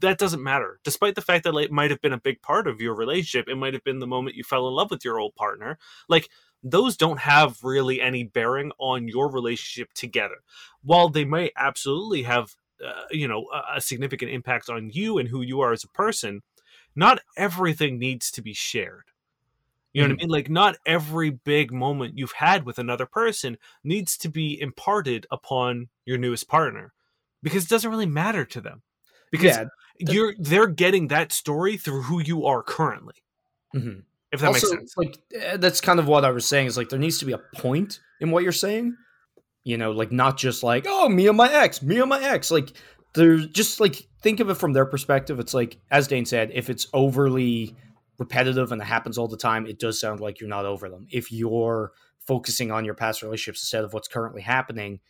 [0.00, 0.78] that doesn't matter.
[0.84, 3.56] Despite the fact that it might have been a big part of your relationship, it
[3.56, 5.78] might have been the moment you fell in love with your old partner.
[6.08, 6.28] Like
[6.62, 10.36] those don't have really any bearing on your relationship together.
[10.82, 15.28] While they may absolutely have uh, you know a, a significant impact on you and
[15.28, 16.42] who you are as a person,
[16.94, 19.04] not everything needs to be shared.
[19.92, 20.20] You know what I mm.
[20.22, 20.28] mean?
[20.30, 25.88] Like, not every big moment you've had with another person needs to be imparted upon
[26.04, 26.92] your newest partner
[27.42, 28.82] because it doesn't really matter to them.
[29.30, 29.64] Because yeah,
[29.98, 33.14] you're they're getting that story through who you are currently.
[33.74, 34.00] Mm-hmm.
[34.32, 34.96] If that also, makes sense.
[34.96, 36.66] Like eh, that's kind of what I was saying.
[36.66, 38.96] Is like there needs to be a point in what you're saying.
[39.62, 42.50] You know, like not just like, oh, me and my ex, me and my ex.
[42.50, 42.72] Like
[43.14, 45.38] there's just like think of it from their perspective.
[45.38, 47.74] It's like, as Dane said, if it's overly
[48.18, 51.06] repetitive and it happens all the time, it does sound like you're not over them.
[51.10, 51.92] If you're
[52.26, 55.00] focusing on your past relationships instead of what's currently happening,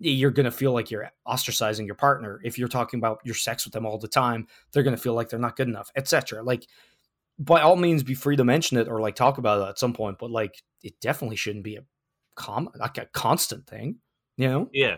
[0.00, 2.40] you're going to feel like you're ostracizing your partner.
[2.42, 5.14] If you're talking about your sex with them all the time, they're going to feel
[5.14, 6.42] like they're not good enough, etc.
[6.42, 6.66] Like,
[7.38, 9.92] by all means, be free to mention it or like talk about it at some
[9.92, 11.84] point, but like, it definitely shouldn't be a
[12.34, 13.96] com like a constant thing,
[14.36, 14.68] you know?
[14.72, 14.96] Yeah.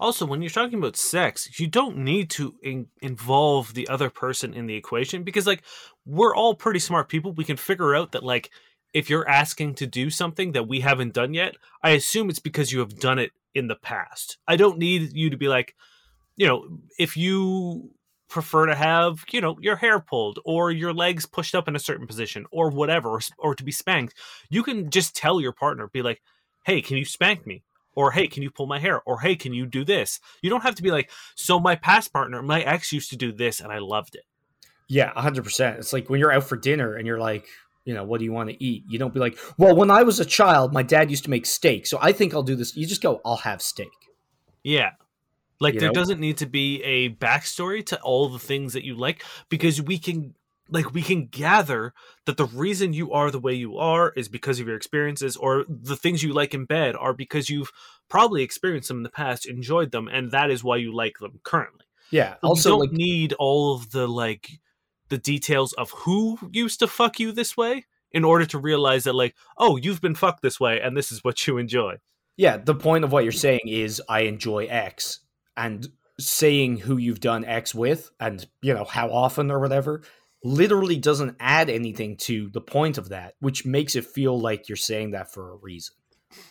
[0.00, 4.54] Also, when you're talking about sex, you don't need to in- involve the other person
[4.54, 5.62] in the equation because, like,
[6.04, 7.32] we're all pretty smart people.
[7.32, 8.50] We can figure out that, like,
[8.92, 12.72] if you're asking to do something that we haven't done yet, I assume it's because
[12.72, 14.38] you have done it in the past.
[14.46, 15.74] I don't need you to be like,
[16.36, 17.90] you know, if you
[18.28, 21.80] prefer to have, you know, your hair pulled or your legs pushed up in a
[21.80, 24.14] certain position or whatever, or, or to be spanked,
[24.50, 26.22] you can just tell your partner, be like,
[26.64, 27.62] hey, can you spank me?
[27.96, 30.62] Or hey can you pull my hair or hey can you do this you don't
[30.62, 33.72] have to be like so my past partner my ex used to do this and
[33.72, 34.22] i loved it
[34.88, 35.78] Yeah, 100%.
[35.78, 37.44] It's like when you're out for dinner and you're like,
[37.84, 38.84] you know, what do you want to eat?
[38.88, 41.44] You don't be like, well, when I was a child, my dad used to make
[41.44, 41.88] steak.
[41.88, 42.76] So I think I'll do this.
[42.76, 43.90] You just go, I'll have steak.
[44.62, 44.90] yeah
[45.58, 45.94] like You there know?
[45.94, 49.98] doesn't need to be a backstory to all the things that you like because we
[49.98, 50.35] can
[50.68, 51.92] like we can gather
[52.24, 55.64] that the reason you are the way you are is because of your experiences or
[55.68, 57.70] the things you like in bed are because you've
[58.08, 61.40] probably experienced them in the past enjoyed them and that is why you like them
[61.42, 62.34] currently Yeah.
[62.42, 64.60] Also, you don't like, need all of the like
[65.08, 69.14] the details of who used to fuck you this way in order to realize that
[69.14, 71.96] like oh you've been fucked this way and this is what you enjoy
[72.36, 75.20] yeah, the point of what you're saying is I enjoy X
[75.56, 80.02] and saying who you've done X with and, you know, how often or whatever
[80.46, 84.76] literally doesn't add anything to the point of that, which makes it feel like you're
[84.76, 85.94] saying that for a reason.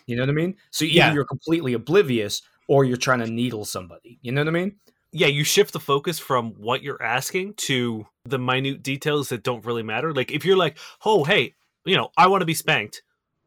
[0.07, 0.55] You know what I mean?
[0.71, 1.13] So either Yeah.
[1.13, 4.19] you're completely oblivious or you're trying to needle somebody.
[4.21, 4.75] You know what I mean?
[5.17, 9.63] yeah you shift the focus from what you're asking to the minute details that don't
[9.63, 11.53] really matter like if you're like oh hey
[11.85, 13.01] you know i want to be spanked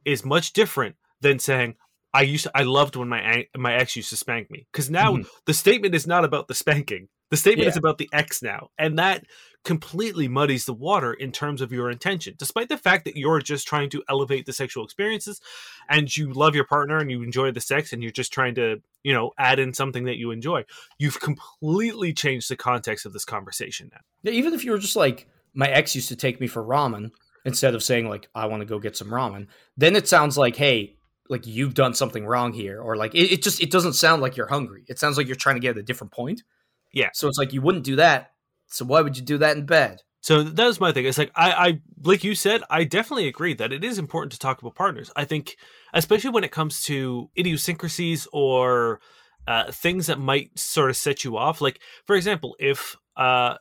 [0.06, 1.74] is much different than saying
[2.14, 5.16] i used to, i loved when my my ex used to spank me because now
[5.16, 5.26] Mhm.
[5.44, 7.70] the statement is not about the spanking the statement Yeah.
[7.72, 9.26] is about the ex now and that
[9.68, 13.68] completely muddies the water in terms of your intention despite the fact that you're just
[13.68, 15.42] trying to elevate the sexual experiences
[15.90, 18.80] and you love your partner and you enjoy the sex and you're just trying to
[19.02, 20.64] you know add in something that you enjoy
[20.98, 24.96] you've completely changed the context of this conversation now Yeah, even if you were just
[24.96, 27.10] like, my ex used to take me for ramen
[27.44, 30.56] instead of saying like, I want to go get some ramen, then it sounds like,
[30.56, 30.96] hey,
[31.28, 34.36] like you've done something wrong here, or like it, it just it doesn't sound like
[34.36, 34.84] you're hungry.
[34.88, 36.42] It sounds like you're trying to get at a different point.
[36.92, 37.10] Yeah.
[37.12, 38.32] So it's like you wouldn't do that.
[38.68, 40.02] So why would you do that in bed?
[40.20, 41.06] so that was my thing.
[41.06, 44.38] It's like I, I like you said i definitely agree that it is important to
[44.38, 45.10] talk about partners.
[45.16, 45.56] I think
[45.94, 49.00] especially when it comes to idiosyncrasies or
[49.46, 51.60] uh, things that might sort of set you off.
[51.60, 53.54] Like for example if uh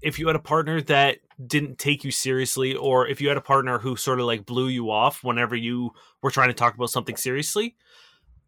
[0.00, 3.42] if you had a partner that didn't take you seriously or if you had a
[3.42, 5.90] partner who sort of like blew you off whenever you
[6.22, 7.74] were trying to talk about something seriously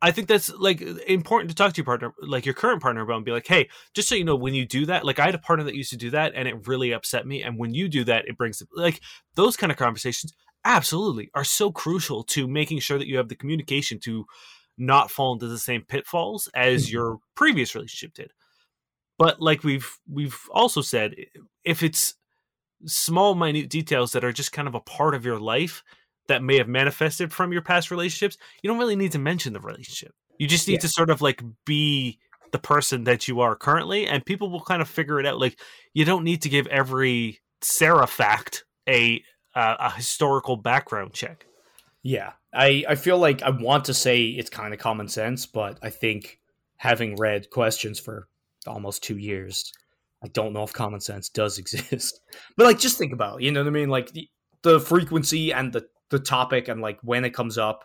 [0.02, 3.16] i think that's like important to talk to your partner like your current partner about
[3.16, 5.34] and be like hey just so you know when you do that like i had
[5.34, 7.88] a partner that used to do that and it really upset me and when you
[7.88, 9.00] do that it brings like
[9.34, 10.32] those kind of conversations
[10.64, 14.24] absolutely are so crucial to making sure that you have the communication to
[14.78, 16.92] not fall into the same pitfalls as Mhm.
[16.92, 18.32] your previous relationship did
[19.18, 21.14] but like we've we've also said
[21.64, 22.14] if it's
[22.84, 25.82] small minute details that are just kind of a part of your life
[26.28, 29.60] that may have manifested from your past relationships you don't really need to mention the
[29.60, 30.80] relationship you just need Yeah.
[30.80, 32.18] to sort of like be
[32.52, 35.58] the person that you are currently and people will kind of figure it out like
[35.94, 39.22] you don't need to give every sarah fact a
[39.54, 41.46] uh, a historical background check
[42.02, 45.78] Yeah, I I feel like I want to say it's kind of common sense, but
[45.82, 46.38] I think
[46.76, 48.28] having read questions for
[48.66, 49.72] almost two years,
[50.22, 52.20] I don't know if common sense does exist.
[52.56, 53.88] But like, just think about, it, you know what I mean?
[53.88, 54.28] Like the,
[54.62, 57.84] the frequency and the the topic and like when it comes up,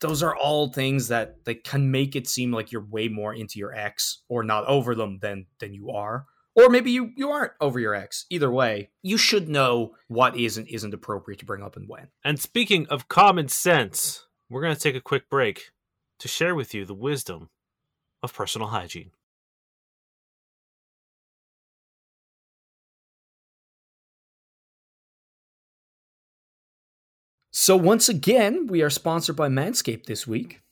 [0.00, 3.58] those are all things that that can make it seem like you're way more into
[3.58, 6.26] your ex or not over them than than you are.
[6.54, 8.26] Or maybe you, you aren't over your ex.
[8.28, 12.08] Either way, you should know what is and isn't appropriate to bring up and when.
[12.24, 15.70] and speaking of common sense we're going to take a quick break
[16.18, 17.48] to share with you the wisdom
[18.22, 19.12] of personal hygiene
[27.54, 30.62] So, once again, we are sponsored by Manscaped this week.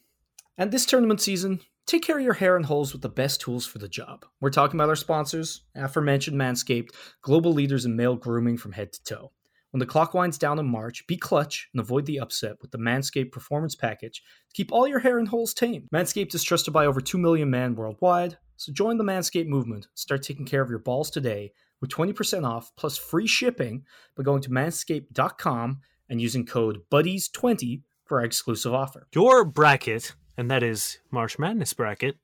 [0.57, 3.67] And this tournament season, take care of your hair and holes with the best tools
[3.67, 4.25] for the job.
[4.41, 9.05] We're talking about our sponsors, aforementioned Manscaped, global leaders in male grooming from head to
[9.05, 9.33] toe.
[9.73, 12.79] When the clock winds down in March, be clutch and avoid the upset with the
[12.79, 15.87] Manscaped Performance Package to keep all your hair and holes tame.
[15.95, 19.87] Manscaped is trusted by over 2 million men worldwide, so join the Manscaped movement.
[19.97, 23.85] Start taking care of your balls today with 20% off plus free shipping
[24.17, 29.07] by going to manscaped.com and using code BUDDIES20 for our exclusive offer.
[29.15, 32.17] Your bracket, and that is March Madness bracket,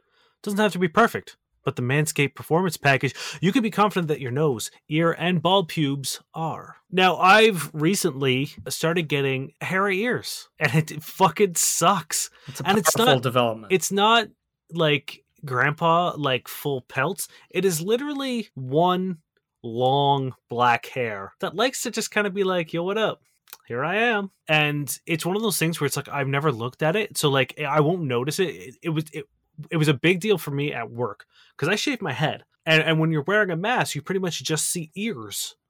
[0.42, 4.20] doesn't have to be perfect, but the Manscaped Performance Package, you can be confident that
[4.20, 6.76] your nose, ear, and bald pubes are.
[6.90, 12.30] Now, I've recently started getting hairy ears, and it fucking sucks.
[12.48, 13.72] It's a And it's not- development.
[13.72, 14.28] It's not
[14.72, 17.28] like grandpa, like full pelts.
[17.50, 19.18] It is literally one
[19.62, 23.20] long black hair that likes to just kind of be like, yo, what up?
[23.66, 24.30] Here I am.
[24.48, 27.18] And it's one of those things where it's like I've never looked at it.
[27.18, 28.48] So like I won't notice it.
[28.48, 29.24] It, it was it,
[29.70, 32.44] it was a big deal for me at work because I shaved my head.
[32.64, 35.56] And and when you're wearing a mask, you pretty much just see ears.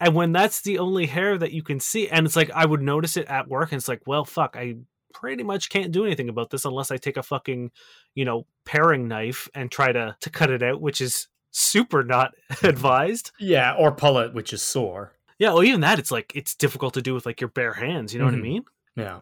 [0.00, 2.80] And when that's the only hair that you can see, and it's like I would
[2.80, 4.76] notice it at work, and it's like, well, fuck, I
[5.12, 7.70] pretty much can't do anything about this unless I take a fucking,
[8.14, 12.32] you know, paring knife and try to to cut it out, which is super not
[12.62, 13.32] advised.
[13.38, 15.12] Yeah, or pull it, which is sore.
[15.40, 18.14] Yeah, well, even that, it's like it's difficult to do with like your bare hands.
[18.14, 18.32] You know Mhm.
[18.32, 18.64] what I mean?
[18.94, 19.20] Yeah.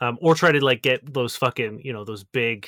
[0.00, 2.66] Um, or try to like get those fucking, you know, those big,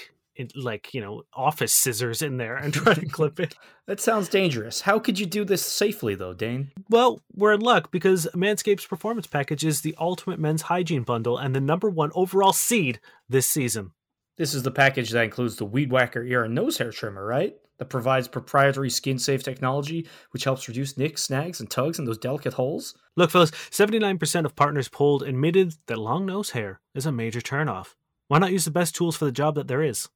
[0.55, 3.55] like you know, office scissors in there and try to clip it.
[3.87, 4.81] That sounds dangerous.
[4.81, 6.71] How could you do this safely, though, Dane?
[6.89, 11.55] Well, we're in luck because Manscaped's performance package is the ultimate men's hygiene bundle and
[11.55, 13.91] the number one overall seed this season.
[14.39, 17.55] This is the package that includes the Weed Whacker ear and nose hair trimmer, right?
[17.79, 22.19] That provides proprietary skin safe technology, which helps reduce nicks, snags, and tugs in those
[22.19, 22.95] delicate holes.
[23.17, 27.95] Look, fellas, 79% of partners polled admitted that long nose hair is a major turnoff.
[28.29, 30.09] Why not use the best tools for the job that there is?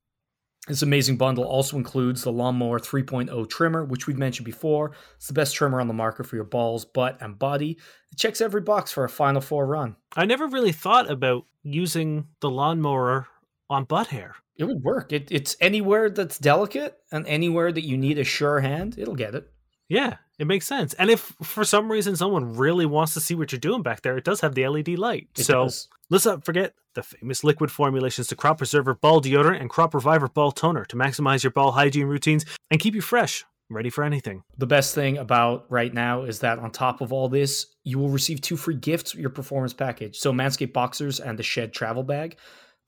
[0.68, 4.92] This amazing bundle also includes the Lawnmower 3.0 trimmer, which we've mentioned before.
[5.16, 7.78] It's the best trimmer on the market for your balls, butt, and body.
[8.12, 9.96] It checks every box for a Final Four run.
[10.14, 13.28] I never really thought about using the lawnmower
[13.70, 14.34] on butt hair.
[14.58, 15.12] It would work.
[15.12, 19.34] It, it's anywhere that's delicate and anywhere that you need a sure hand, it'll get
[19.34, 19.48] it.
[19.88, 20.94] Yeah, it makes sense.
[20.94, 24.18] And if for some reason someone really wants to see what you're doing back there,
[24.18, 25.28] it does have the LED light.
[25.36, 25.88] It so does.
[26.10, 30.28] let's not forget the famous liquid formulations to Crop Preserver Ball Deodorant and Crop Reviver
[30.28, 34.42] Ball Toner to maximize your ball hygiene routines and keep you fresh, ready for anything.
[34.58, 38.10] The best thing about right now is that on top of all this, you will
[38.10, 40.18] receive two free gifts with your performance package.
[40.18, 42.36] So Manscaped Boxers and the Shed Travel Bag.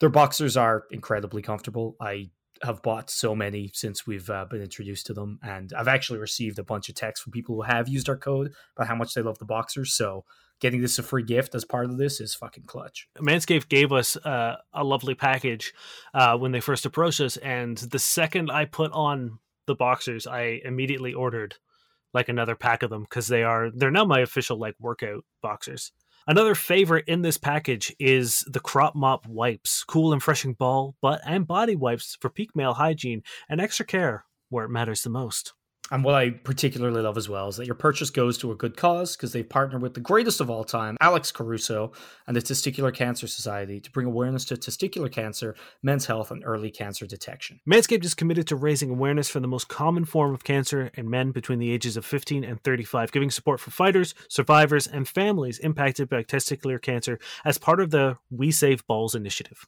[0.00, 1.96] Their boxers are incredibly comfortable.
[2.00, 2.30] I
[2.62, 6.58] have bought so many since we've uh, been introduced to them, and I've actually received
[6.58, 9.22] a bunch of texts from people who have used our code about how much they
[9.22, 9.94] love the boxers.
[9.94, 10.24] So
[10.60, 13.08] getting this a free gift as part of this is fucking clutch.
[13.18, 15.72] Manscaped gave us uh, a lovely package
[16.12, 20.60] uh, when they first approached us, and the second I put on the boxers, I
[20.64, 21.56] immediately ordered
[22.12, 25.92] like another pack of them because they are they're now my official like workout boxers.
[26.26, 31.20] Another favorite in this package is the Crop Mop wipes, cool and freshing ball, butt,
[31.24, 35.54] and body wipes for peak male hygiene and extra care where it matters the most.
[35.90, 38.76] And what I particularly love as well is that your purchase goes to a good
[38.76, 41.92] cause because they've partnered with the greatest of all time, Alex Caruso,
[42.26, 46.70] and the Testicular Cancer Society to bring awareness to testicular cancer, men's health, and early
[46.70, 47.60] cancer detection.
[47.68, 51.32] Manscaped is committed to raising awareness for the most common form of cancer in men
[51.32, 56.08] between the ages of 15 and 35, giving support for fighters, survivors, and families impacted
[56.08, 59.66] by testicular cancer as part of the We Save Balls initiative.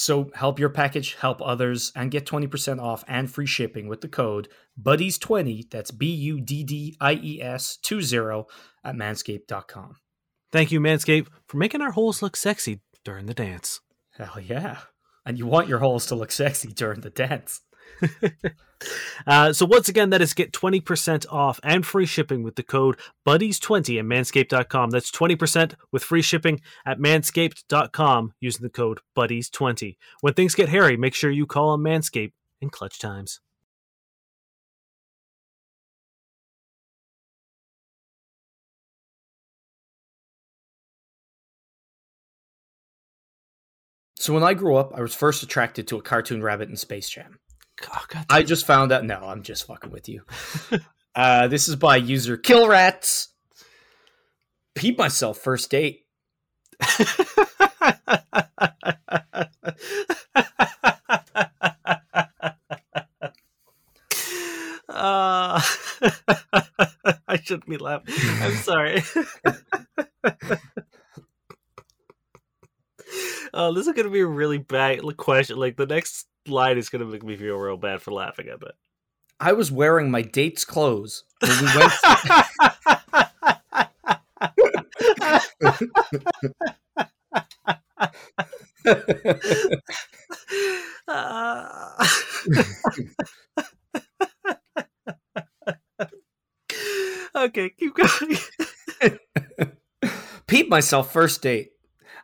[0.00, 4.06] So help your package help others and get 20% off and free shipping with the
[4.06, 4.46] code
[4.80, 8.44] BUDDIES20, that's B U D D I E S 20
[8.84, 9.96] at manscaped.com.
[10.52, 13.80] Thank you, Manscaped, for making our holes look sexy during the dance.
[14.16, 14.78] Hell yeah.
[15.26, 17.62] And you want your holes to look sexy during the dance.
[19.26, 22.96] Uh, so once again, that is get 20% off and free shipping with the code
[23.26, 24.90] BUDDIES20 at manscaped.com.
[24.90, 29.96] That's 20% with free shipping at manscaped.com using the code BUDDIES20.
[30.20, 33.40] When things get hairy, make sure you call on Manscaped in clutch times.
[44.16, 47.08] So when I grew up, I was first attracted to a cartoon rabbit in Space
[47.08, 47.38] Jam.
[47.92, 49.04] Oh, God I just found out.
[49.04, 50.22] No, I'm just fucking with you.
[51.14, 53.28] uh, this is by user Kill Rats.
[54.74, 56.04] Peep myself first date.
[64.88, 65.60] Uh,
[67.28, 68.14] I shouldn't be laughing.
[68.42, 69.02] I'm sorry.
[73.58, 75.58] oh, this is gonna be a really bad question.
[75.58, 78.74] Like the next line is gonna make me feel real bad for laughing at it.
[79.40, 81.92] I was wearing my date's clothes when we went.
[91.08, 92.06] Uh,
[97.36, 98.36] okay, keep going.
[100.46, 101.70] Peep myself first date.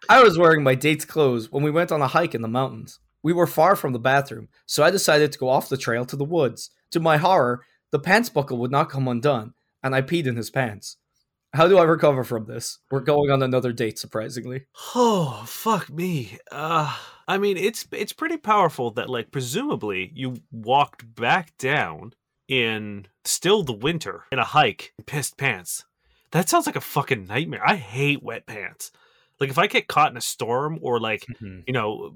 [0.08, 2.98] I was wearing my date's clothes when we went on a hike in the mountains.
[3.22, 6.16] We were far from the bathroom, so I decided to go off the trail to
[6.16, 6.70] the woods.
[6.90, 10.50] To my horror, the pants buckle would not come undone, and I peed in his
[10.50, 10.96] pants.
[11.54, 12.80] How do I recover from this?
[12.90, 14.66] We're going on another date, surprisingly.
[14.94, 16.38] Oh fuck me.
[16.50, 16.98] Uh
[17.28, 22.12] I mean it's it's pretty powerful that like presumably you walked back down
[22.48, 25.84] in still the winter in a hike in pissed pants.
[26.32, 27.62] That sounds like a fucking nightmare.
[27.64, 28.90] I hate wet pants.
[29.40, 31.26] Like if I get caught in a storm or like
[31.66, 32.14] you know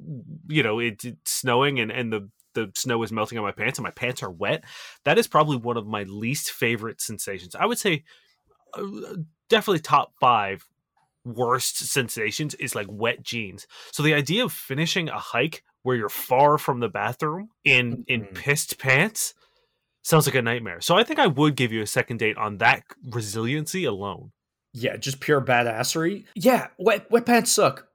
[0.49, 3.79] you know it, it's snowing and and the the snow is melting on my pants
[3.79, 4.65] and my pants are wet
[5.05, 8.03] that is probably one of my least favorite sensations i would say
[8.75, 9.17] uh,
[9.49, 10.67] definitely top five
[11.25, 13.67] worst sensations is like wet jeans.
[13.93, 18.25] So the idea of finishing a hike where you're far from the bathroom in in
[18.25, 18.35] Mhm.
[18.35, 19.35] pissed pants
[20.03, 20.81] sounds like a nightmare.
[20.81, 24.33] So I think I would give you a second date on that resiliency alone.
[24.73, 26.25] Yeah, just pure badassery.
[26.35, 27.87] Yeah, wet wet pants suck.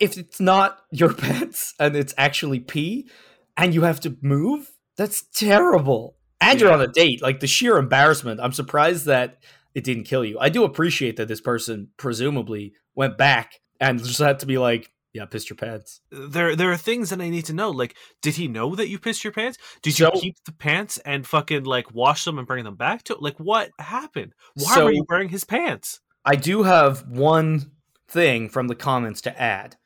[0.00, 3.08] If it's not your pants and it's actually pee,
[3.56, 6.16] and you have to move, that's terrible.
[6.40, 7.22] And you're on a date.
[7.22, 8.40] Like the sheer embarrassment.
[8.40, 9.38] I'm surprised that
[9.74, 10.38] it didn't kill you.
[10.40, 14.90] I do appreciate that this person presumably went back and just had to be like,
[15.12, 17.70] "Yeah, pissed your pants." There there are things that I need to know.
[17.70, 19.58] Like, did he know that you pissed your pants?
[19.82, 23.04] Did So- you keep the pants and fucking like wash them and bring them back
[23.04, 24.32] to like what happened?
[24.54, 26.00] Why So- were you wearing his pants?
[26.24, 27.72] I do have one
[28.08, 29.76] thing from the comments to add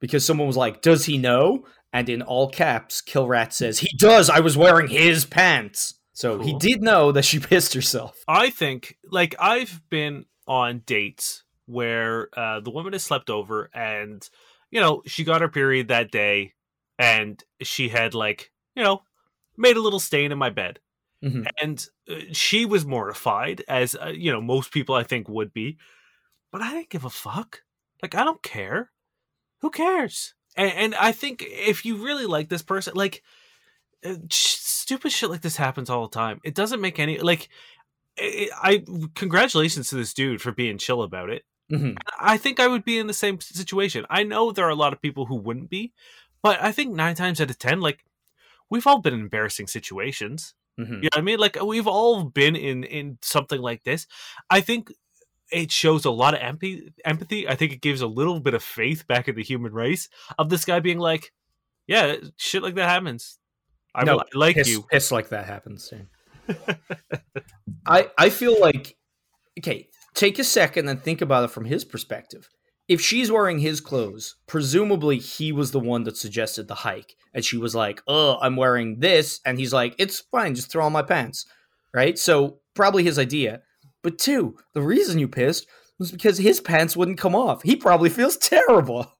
[0.00, 4.28] because someone was like, "Does he know?" And in all caps, Killrat says, "He does.
[4.28, 8.18] I was wearing his pants." So he did know that she pissed herself.
[8.26, 14.28] I think like I've been on dates where uh, the woman has slept over and
[14.70, 16.54] you know she got her period that day
[16.98, 19.02] and she had like you know
[19.56, 20.80] made a little stain in my bed
[21.24, 21.46] Mhm.
[21.60, 25.78] and uh, she was mortified as uh, you know most people I think would be
[26.52, 27.62] but I didn't give a fuck
[28.02, 28.90] like I don't care
[29.60, 33.22] who cares and, and I think if you really like this person like
[34.04, 37.48] uh, sh- stupid shit like this happens all the time it doesn't make any like
[38.18, 41.44] I, I congratulations to this dude for being chill about it.
[41.72, 41.96] Mhm.
[42.18, 44.06] I think I would be in the same situation.
[44.10, 45.92] I know there are a lot of people who wouldn't be,
[46.42, 48.04] but I think nine times out of ten, like
[48.70, 50.54] we've all been in embarrassing situations.
[50.78, 50.88] Mhm.
[50.88, 51.38] You know what I mean?
[51.38, 54.06] Like we've all been in in something like this.
[54.48, 54.92] I think
[55.50, 56.92] it shows a lot of empathy.
[57.04, 57.48] Empathy.
[57.48, 60.08] I think it gives a little bit of faith back in the human race
[60.38, 61.32] of this guy being like,
[61.86, 63.38] "Yeah, shit like that happens.
[63.94, 65.92] I, No, I like piss, you." piss like that happens.
[67.86, 68.96] I I feel like
[69.58, 72.48] okay, take a second and think about it from his perspective.
[72.88, 77.44] If she's wearing his clothes, presumably he was the one that suggested the hike, and
[77.44, 80.92] she was like, "Oh, I'm wearing this," and he's like, "It's fine, just throw on
[80.92, 81.46] my pants."
[81.92, 82.18] Right?
[82.18, 83.60] So probably his idea.
[84.02, 85.66] But two, the reason you pissed
[85.98, 87.62] was because his pants wouldn't come off.
[87.62, 89.12] He probably feels terrible.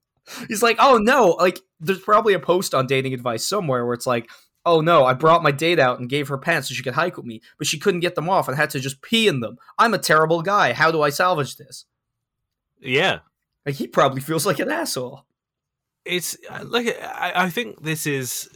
[0.48, 4.06] He's like, "Oh no!" Like, there's probably a post on dating advice somewhere where it's
[4.06, 4.28] like,
[4.68, 7.16] oh no, I brought my date out and gave her pants so she could hike
[7.16, 9.56] with me, but she couldn't get them off and had to just pee in them.
[9.78, 10.74] I'm a terrible guy.
[10.74, 11.86] How do I salvage this?
[12.80, 13.20] Yeah.
[13.68, 15.26] Like he probably feels like an asshole.
[16.06, 18.48] it's uh, like I, I think this is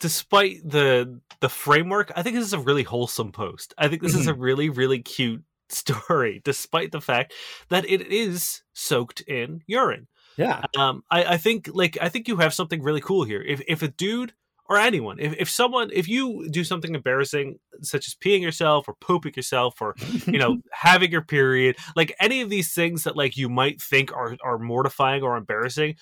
[0.00, 4.14] despite the the framework i think this is a really wholesome post i think this
[4.14, 7.34] is a really really cute story despite the fact
[7.68, 10.62] that it is soaked in urine Yeah.
[10.78, 13.82] um i i think like i think you have something really cool here if if
[13.82, 14.32] a dude
[14.68, 15.18] or anyone.
[15.18, 19.80] If, if someone if you do something embarrassing such as peeing yourself or pooping yourself
[19.80, 19.94] or
[20.26, 24.12] you know having your period like any of these things that like you might think
[24.12, 25.94] are are mortifying or embarrassing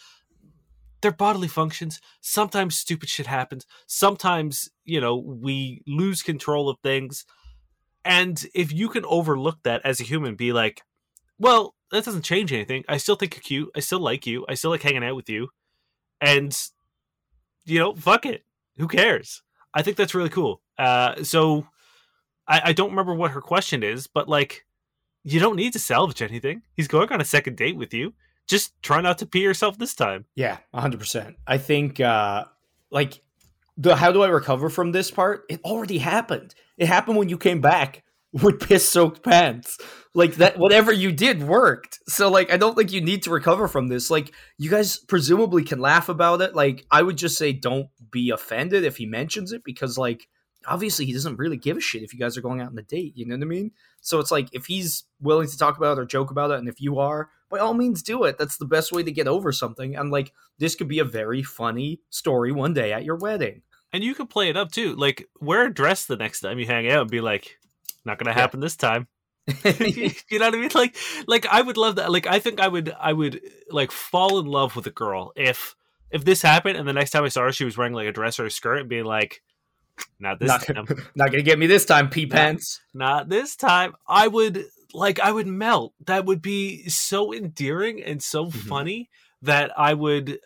[1.01, 2.01] they're bodily functions.
[2.23, 3.67] Sometimes stupid shit happens.
[3.87, 7.27] Sometimes you know we lose control of things.
[8.07, 10.83] And if you can overlook that as a human be like
[11.39, 12.85] well that doesn't change anything.
[12.89, 13.71] I still think you're cute.
[13.77, 14.47] I still like you.
[14.49, 15.49] I still like hanging out with you.
[16.21, 16.57] And
[17.67, 18.45] you know fuck it
[18.79, 19.43] who cares
[19.75, 21.67] i think that's really cool uh so
[22.47, 24.67] I, I don't remember what her question is, but like,
[25.23, 26.63] you don't need to salvage anything.
[26.75, 28.13] He's going on a second date with you.
[28.47, 30.27] Just try not to pee yourself this time.
[30.35, 31.35] Yeah, 100%.
[31.47, 32.45] I think uh
[32.91, 33.23] like
[33.79, 35.45] the how do I recover from this part?
[35.49, 36.55] It already happened.
[36.77, 38.04] It happened when you came back
[38.43, 39.79] with piss soaked pants.
[40.13, 42.01] Like that whatever you did worked.
[42.09, 44.11] So like I don't think you need to recover from this.
[44.11, 46.55] Like you guys presumably can laugh about it.
[46.55, 50.29] Like I would just say don't be offended if he mentions it because like
[50.67, 52.83] obviously he doesn't really give a shit if you guys are going out on a
[52.83, 53.73] date, you know what I mean?
[54.01, 56.69] So it's like if he's willing to talk about it or joke about it and
[56.69, 58.39] if you are, by all means do it.
[58.39, 59.97] That's the best way to get over something.
[59.97, 63.63] And like this could be a very funny story one day at your wedding.
[63.93, 64.97] And you can play it up too.
[64.97, 67.59] Like, wear a dress the next time you hang out and be like,
[68.05, 68.41] not going to Yeah.
[68.43, 69.09] happen this time.
[69.65, 70.71] you know what I mean?
[70.75, 70.97] Like,
[71.27, 72.11] like I would love that.
[72.11, 73.41] Like, I think I would, I would
[73.71, 75.75] like fall in love with a girl if,
[76.11, 78.13] if this happened and the next time I saw her, she was wearing like a
[78.13, 79.43] dress or a skirt and being like,
[80.19, 80.87] not this not, time.
[81.15, 82.81] not gonna get me this time, pee pants.
[82.93, 88.21] not this time i would like i would melt that would be so endearing and
[88.23, 88.53] so Mhm.
[88.53, 89.09] funny
[89.43, 90.41] that i would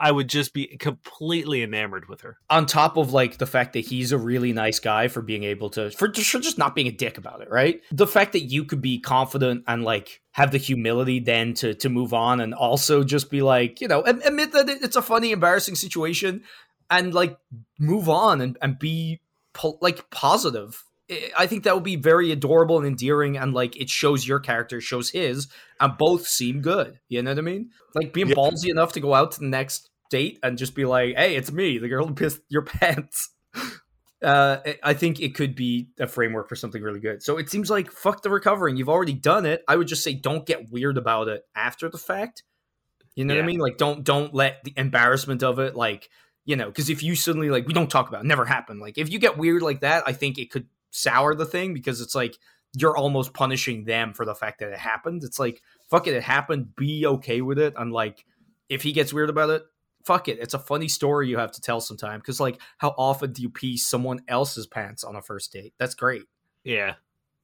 [0.00, 3.80] i would just be completely enamored with her On top of like the fact that
[3.80, 6.86] he's a really nice guy for being able to for just, for just not being
[6.86, 7.80] a dick about it, right?
[7.92, 11.88] The fact that you could be confident and like have the humility then to to
[11.88, 15.74] move on and also just be like, you know, admit that it's a funny, embarrassing
[15.76, 16.42] situation
[16.90, 17.36] and like
[17.78, 19.20] move on and, and be
[19.52, 23.76] po- like positive I- I think that would be very adorable and endearing, and like
[23.76, 25.48] it shows your character, shows his,
[25.80, 27.00] and both seem good.
[27.08, 27.70] You know what I mean?
[27.96, 28.36] Like being Yeah.
[28.36, 31.50] ballsy enough to go out to the next date and just be like, "Hey, it's
[31.50, 33.30] me, the girl who pissed your pants."
[34.22, 37.22] Uh, I- think it could be a framework for something really good.
[37.22, 38.76] So it seems like fuck the recovering.
[38.76, 39.64] You've already done it.
[39.66, 42.42] I would just say don't get weird about it after the fact.
[43.16, 43.58] You know what I mean?
[43.60, 46.10] Like don't don't let the embarrassment of it like
[46.44, 48.80] you know because if you suddenly like we don't talk about it, never happened.
[48.80, 52.00] Like if you get weird like that, I think it could sour the thing because
[52.00, 52.36] it's like
[52.76, 55.24] you're almost punishing them for the fact that it happened.
[55.24, 56.76] It's like fuck it, it happened.
[56.76, 57.74] Be okay with it.
[57.76, 58.24] And like
[58.68, 59.64] if he gets weird about it,
[60.04, 60.38] fuck it.
[60.40, 62.20] It's a funny story you have to tell sometime.
[62.20, 65.74] Because like how often do you pee someone else's pants on a first date?
[65.78, 66.22] That's great.
[66.64, 66.94] Yeah.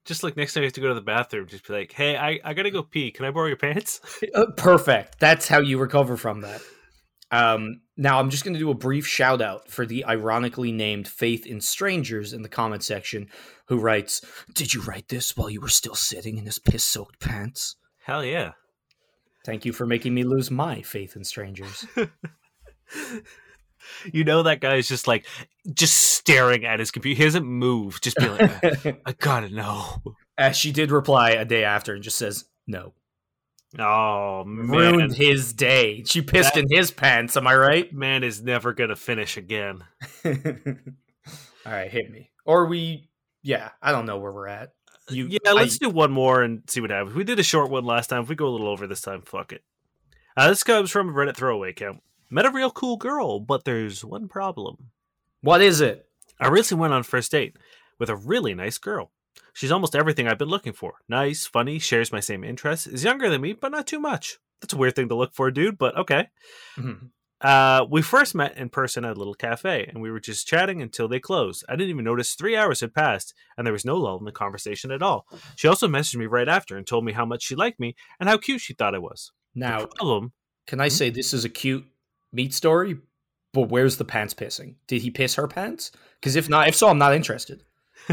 [0.05, 2.17] Just like next time you have to go to the bathroom, just be like, "Hey,
[2.17, 3.11] I, I gotta go pee.
[3.11, 4.01] Can I borrow your pants?"
[4.35, 5.19] Uh, perfect.
[5.19, 6.63] That's how you recover from that.
[7.31, 11.09] Um, now, I'm just going to do a brief shout out for the ironically named
[11.09, 13.29] Faith in Strangers in the comment section,
[13.69, 14.21] who writes,
[14.55, 17.77] Did you write this while you were still sitting in his piss soaked pants?
[18.05, 18.53] Hell yeah.
[19.45, 21.87] Thank you for making me lose my faith in strangers.
[24.13, 25.27] You know that guy is just like
[25.73, 27.17] just staring at his computer.
[27.19, 28.01] He doesn't move.
[28.01, 30.03] Just be like, I gotta know.
[30.37, 32.93] uh, she did reply a day after and just says, No.
[33.79, 36.03] Oh man, Ruined his day.
[36.05, 37.37] She pissed That- in his pants.
[37.37, 37.93] Am I right?
[37.93, 39.83] man is never gonna finish again.
[40.25, 40.35] All
[41.73, 42.31] right, hit me.
[42.45, 43.09] Or we,
[43.43, 44.73] yeah, I don't know where we're at.
[45.11, 47.15] You, yeah, let's I- do one more and see what happens.
[47.15, 48.23] We did a short one last time.
[48.23, 49.63] If we go a little over this time, fuck it.
[50.37, 52.03] Uh, this comes from a Reddit throwaway account.
[52.31, 54.91] Met a real cool girl, but there's one problem.
[55.43, 56.09] what is it?
[56.41, 57.57] I recently went on a first date
[57.99, 59.11] with a really nice girl.
[59.53, 60.95] She's almost everything I've been looking for.
[61.09, 64.39] Nice, funny, shares my same interests, is younger than me, but not too much.
[64.61, 66.29] That's a weird thing to look for, dude, but okay.
[66.77, 67.11] Mhm.
[67.41, 70.81] Uh, we first met in person at a little cafe, and we were just chatting
[70.83, 71.65] until they closed.
[71.69, 74.33] I didn't even notice three hours had passed, and there was no lull in the
[74.33, 75.27] conversation at all.
[75.55, 78.29] She also messaged me right after and told me how much she liked me and
[78.29, 79.33] how cute she thought I was.
[79.55, 80.33] Now, the problem,
[80.67, 81.87] Can I say this is a cute
[82.33, 82.99] meet story?
[83.53, 84.75] But where's the pants pissing?
[84.87, 85.91] Did he piss her pants?
[86.21, 87.63] Because if not, if so, I'm not interested.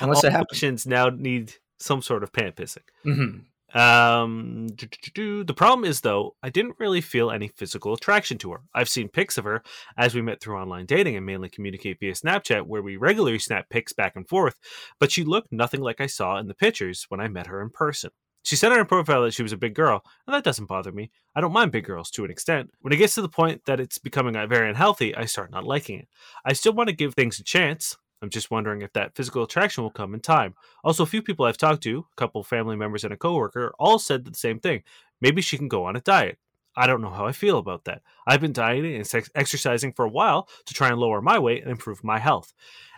[0.00, 0.86] Unless all it happens.
[0.86, 2.78] now need some sort of pant pissing.
[3.04, 3.38] hmm
[3.78, 8.60] Um, the problem is though, I didn't really feel any physical attraction to her.
[8.74, 9.62] I've seen pics of her
[9.96, 13.68] as we met through online dating and mainly communicate via Snapchat, where we regularly snap
[13.70, 14.56] pics back and forth.
[15.00, 17.70] But she looked nothing like I saw in the pictures when I met her in
[17.70, 18.10] person.
[18.42, 20.90] She said on her profile that she was a big girl, and that doesn't bother
[20.90, 21.10] me.
[21.34, 22.70] I don't mind big girls to an extent.
[22.80, 25.64] When it gets to the point that it's becoming uh, very unhealthy, I start not
[25.64, 26.08] liking it.
[26.44, 27.96] I still want to give things a chance.
[28.20, 30.54] I'm just wondering if that physical attraction will come in time.
[30.84, 33.98] Also, a few people I've talked to, a couple family members and a coworker, all
[33.98, 34.82] said the same thing.
[35.20, 36.38] Maybe she can go on a diet.
[36.76, 38.02] I don't know how I feel about that.
[38.26, 41.62] I've been dieting and sex- exercising for a while to try and lower my weight
[41.62, 42.52] and improve my health,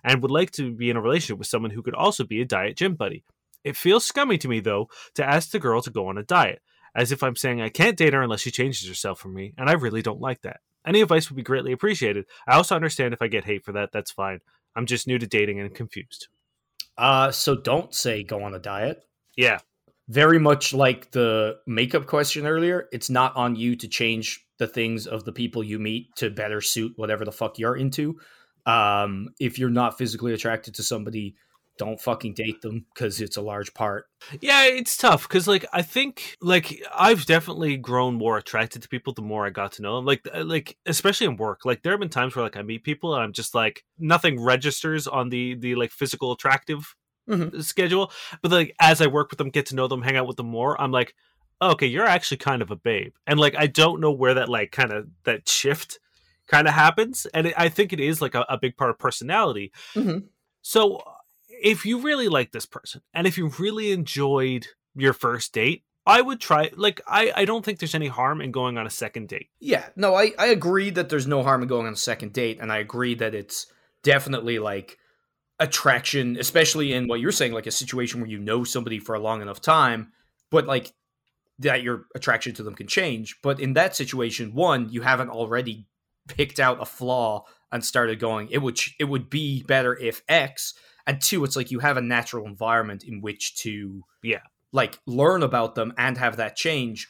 [0.04, 2.44] and would like to be in a relationship with someone who could also be a
[2.44, 3.24] diet gym buddy.
[3.64, 6.60] It feels scummy to me, though, to ask the girl to go on a diet,
[6.94, 9.68] as if I'm saying I can't date her unless she changes herself for me, and
[9.68, 10.60] I really don't like that.
[10.86, 12.26] Any advice would be greatly appreciated.
[12.46, 14.40] I also understand if I get hate for that, that's fine.
[14.76, 16.28] I'm just new to dating and confused.
[16.98, 19.02] Uh, so don't say go on a diet.
[19.36, 19.58] Yeah,
[20.08, 25.06] Very much like the makeup question earlier, it's not on you to change the things
[25.06, 28.20] of the people you meet to better suit whatever the fuck you're into.
[28.66, 31.36] Um, if you're not physically attracted to somebody,
[31.76, 34.06] don't fucking date them because it's a large part.
[34.40, 39.12] Yeah, it's tough because, like, I think, like, I've definitely grown more attracted to people
[39.12, 40.04] the more I got to know them.
[40.04, 41.64] Like, uh, like, especially in work.
[41.64, 44.40] Like, there have been times where, like, I meet people and I'm just like, nothing
[44.40, 46.94] registers on the the like physical attractive
[47.28, 47.62] Mhm.
[47.64, 48.12] schedule.
[48.42, 50.46] But like, as I work with them, get to know them, hang out with them
[50.48, 51.14] more, I'm like,
[51.60, 53.14] oh, okay, you're actually kind of a babe.
[53.26, 55.98] And like, I don't know where that like kind of that shift
[56.46, 58.98] kind of happens, and it, I think it is like a, a big part of
[58.98, 59.72] personality.
[59.94, 60.24] Mhm.
[60.60, 61.02] So
[61.62, 66.20] if you really like this person and if you really enjoyed your first date, I
[66.20, 69.28] would try like I, I don't think there's any harm in going on a second
[69.28, 69.48] date.
[69.60, 72.58] Yeah, no, I, I agree that there's no harm in going on a second date,
[72.60, 73.66] and I agree that it's
[74.02, 74.98] definitely like
[75.58, 79.20] attraction, especially in what you're saying, like a situation where you know somebody for a
[79.20, 80.12] long enough time,
[80.50, 80.92] but like
[81.58, 83.38] that your attraction to them can change.
[83.42, 85.86] But in that situation, one, you haven't already
[86.28, 90.74] picked out a flaw and started going, it would it would be better if X,
[91.06, 94.40] and two, it's like you have a natural environment in which to Yeah.
[94.72, 97.08] like learn about them and have that change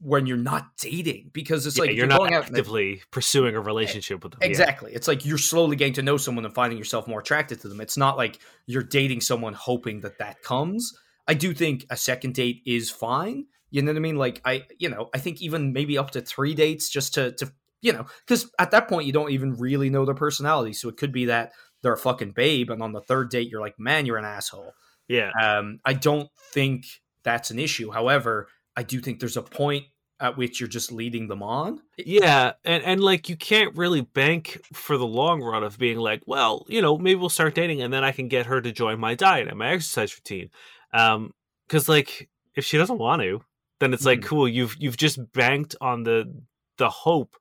[0.00, 3.02] when you're not dating because it's Yeah, like if you're, not going out and- actively
[3.10, 4.40] pursuing a relationship with them.
[4.42, 4.48] Yeah.
[4.48, 4.92] Exactly.
[4.92, 7.80] It's like you're slowly getting to know someone and finding yourself more attracted to them.
[7.80, 10.92] It's not like you're dating someone hoping that that comes.
[11.26, 13.46] I do think a second date is fine.
[13.70, 14.16] You know what I mean?
[14.16, 17.50] Like I, you know, I think even maybe up to three dates just to, to
[17.80, 20.72] you know, because at that point you don't even really know their personality.
[20.72, 21.52] So it could be that
[21.86, 24.72] they're a fucking babe, and on the third date you're like, man, you're an asshole.
[25.08, 25.30] Yeah.
[25.40, 26.84] Um, I don't think
[27.22, 27.92] that's an issue.
[27.92, 29.84] However, I do think there's a point
[30.18, 31.80] at which you're just leading them on.
[31.98, 36.22] Yeah, and and like you can't really bank for the long run of being like,
[36.26, 38.98] well, you know, maybe we'll start dating and then I can get her to join
[38.98, 40.50] my diet and my exercise routine.
[40.92, 41.32] Um
[41.68, 43.42] cuz like if she doesn't want to,
[43.80, 44.24] then it's like Mhm.
[44.24, 46.32] cool, you've you've just banked on the
[46.78, 47.36] the hope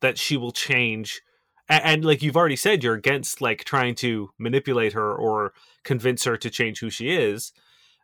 [0.00, 1.20] that she will change
[1.68, 5.52] and, and like you've already said you're against like trying to manipulate her or
[5.84, 7.52] convince her to change who she is.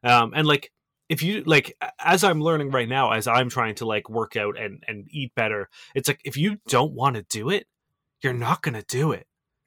[0.03, 0.71] Um and like
[1.09, 4.59] if you like as i'm learning right now as i'm trying to like work out
[4.59, 7.67] and and eat better it's like if you don't want to do it
[8.23, 9.27] you're not going to do it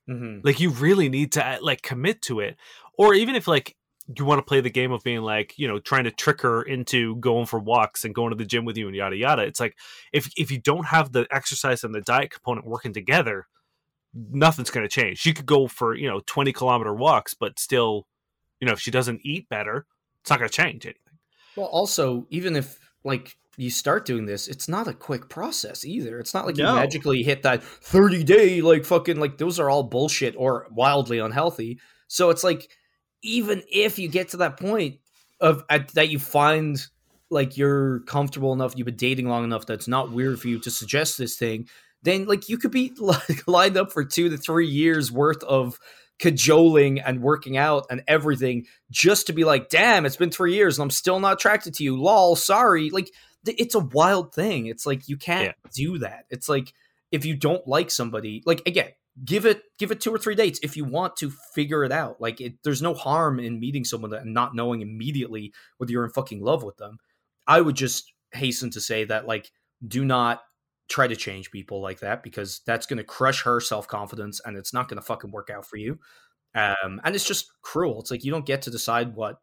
[0.09, 0.39] Mm-hmm.
[0.47, 2.55] like you really need to uh, like commit to it
[2.97, 3.75] or even if like
[4.17, 6.61] you want to play the game of being like you know trying to trick her
[6.61, 9.59] into going for walks and going to the gym with you and yada yada it's
[9.59, 9.75] like
[10.13, 13.47] if if you don't have the exercise and the diet component working together
[14.13, 18.07] nothing's going to change she could go for you know 20 kilometer walks but still
[18.59, 19.85] you know if she doesn't eat better
[20.21, 21.01] it's not going to change anything
[21.55, 26.19] Well, also, even if like you start doing this, it's not a quick process either.
[26.19, 26.69] It's not like No.
[26.69, 31.19] you magically hit that 30 day like fucking like those are all bullshit or wildly
[31.19, 31.79] unhealthy.
[32.07, 32.69] So it's like
[33.23, 34.99] even if you get to that point
[35.39, 36.79] of at, that you find
[37.29, 40.69] like you're comfortable enough, you've been dating long enough that's not weird for you to
[40.71, 41.67] suggest this thing,
[42.07, 45.79] then like you could be like lined up for 2 to 3 years worth of
[46.19, 50.77] cajoling and working out and everything just to be like, damn, it's been three years
[50.77, 52.01] and I'm still not attracted to you.
[52.01, 52.89] Lol, sorry.
[52.89, 53.11] Like,
[53.45, 54.65] th- it's a wild thing.
[54.67, 56.25] It's like you can't do that.
[56.29, 56.73] It's like
[57.11, 58.89] if you don't like somebody, like again,
[59.23, 62.19] give it give it two or three dates if you want to figure it out.
[62.19, 66.11] Like, it, there's no harm in meeting someone and not knowing immediately whether you're in
[66.11, 66.97] fucking love with them.
[67.45, 69.51] I would just hasten to say that like,
[69.87, 70.41] do not
[70.89, 74.55] try to change people like that because that's going to crush her self confidence and
[74.57, 75.99] it's not going to fucking work out for you.
[76.55, 77.99] Um, and it's just cruel.
[77.99, 79.39] It's like you don't get to decide what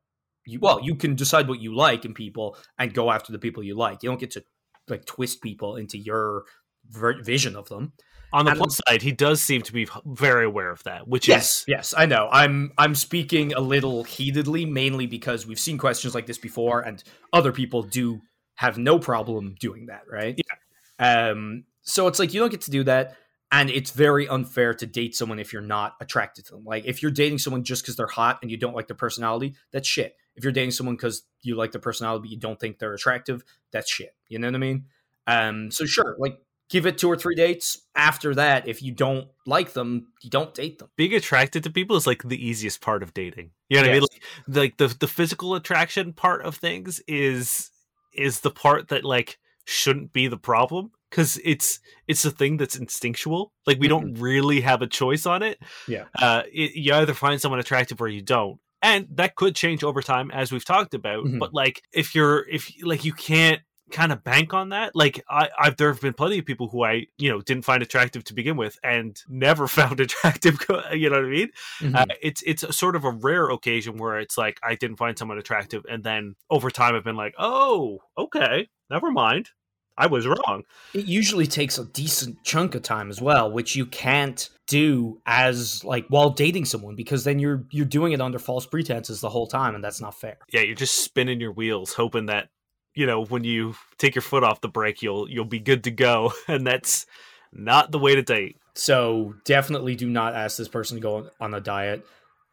[0.46, 3.62] you well, you can decide what you like in people and go after the people
[3.62, 4.02] you like.
[4.02, 4.44] You don't get to
[4.88, 6.44] like twist people into your
[6.90, 7.92] ver- vision of them.
[8.32, 11.28] On the And- plus side, he does seem to be very aware of that, which
[11.28, 12.28] Yes, is yes, I know.
[12.32, 17.02] I'm I'm speaking a little heatedly, mainly because we've seen questions like this before, and
[17.32, 18.20] other people do
[18.56, 20.34] have no problem doing that, right?
[20.36, 20.54] Yeah.
[20.98, 21.64] Um.
[21.82, 23.16] So it's like you don't get to do that,
[23.52, 26.64] and it's very unfair to date someone if you're not attracted to them.
[26.64, 29.54] Like if you're dating someone just because they're hot and you don't like their personality,
[29.72, 30.16] that's shit.
[30.34, 33.44] If you're dating someone because you like their personality but you don't think they're attractive,
[33.70, 34.14] that's shit.
[34.28, 34.86] You know what I mean?
[35.26, 35.70] Um.
[35.70, 36.38] So sure, like
[36.70, 37.78] give it two or three dates.
[37.94, 40.88] After that, if you don't like them, you don't date them.
[40.96, 43.50] being attracted to people is like the easiest part of dating.
[43.68, 44.02] You know what I mean?
[44.02, 47.70] Like, like the the physical attraction part of things is
[48.12, 52.76] is the part that like shouldn't be the problem because it's it's a thing that's
[52.76, 53.52] instinctual.
[53.66, 55.58] Like we don't really have a choice on it.
[55.86, 56.04] Yeah.
[56.18, 58.58] Uh, it, you either find someone attractive or you don't.
[58.82, 61.24] And that could change over time, as we've talked about.
[61.24, 61.38] Mhm.
[61.38, 64.94] But like, if you're, if like, you can't kind of bank on that.
[64.94, 67.82] Like, I, I've there have been plenty of people who I, you know, didn't find
[67.82, 70.58] attractive to begin with, and never found attractive.
[70.92, 71.48] You know what I mean?
[71.80, 71.96] Mm-hmm.
[71.96, 75.18] Uh, it's it's a sort of a rare occasion where it's like I didn't find
[75.18, 79.50] someone attractive, and then over time I've been like, oh, okay, never mind,
[79.96, 80.64] I was wrong.
[80.92, 85.84] it usually takes a decent chunk of time as well which you can't do as
[85.84, 89.46] like while dating someone because then you're you're doing it under false pretenses the whole
[89.46, 92.48] time and that's not fair Yeah, you're just spinning your wheels, hoping that
[92.94, 95.90] you know when you take your foot off the brake, you'll you'll be good to
[95.90, 97.06] go, and that's
[97.52, 98.56] not the way to date.
[98.74, 102.04] so definitely do not ask this person to go on- a diet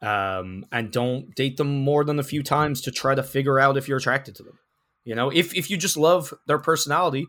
[0.04, 3.78] um, and don't date them more than a few times to try to figure out
[3.78, 4.60] if you're attracted to them
[5.04, 7.28] you know if if you just love their personality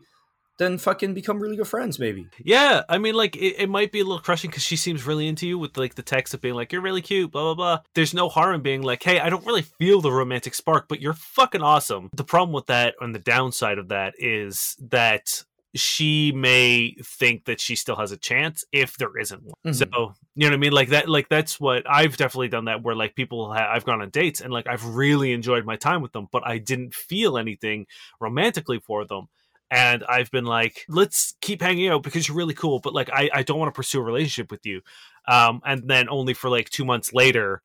[0.59, 3.99] then fucking become really good friends maybe Yeah, I mean, like it, it might be
[3.99, 6.53] a little crushing because she seems really into you with like the text of being
[6.53, 7.79] like, "You're really cute," blah blah blah.
[7.95, 11.01] There's no harm in being like, "Hey, I don't really feel the romantic spark, but
[11.01, 15.43] you're fucking awesome." The problem with that, and the downside of that, is that
[15.75, 19.55] she may think that she still has a chance if there isn't one.
[19.65, 19.75] Mhm.
[19.75, 20.71] So you know what I mean?
[20.71, 21.09] Like that.
[21.09, 22.65] Like that's what I've definitely done.
[22.65, 25.75] That where like people ha- I've gone on dates and like I've really enjoyed my
[25.75, 27.87] time with them, but I didn't feel anything
[28.19, 29.27] romantically for them
[29.71, 33.29] and I've been like, let's keep hanging out because you're really cool, but like I,
[33.33, 34.81] I don't want to pursue a relationship with you.
[35.27, 37.61] Um, and then only for like two months later,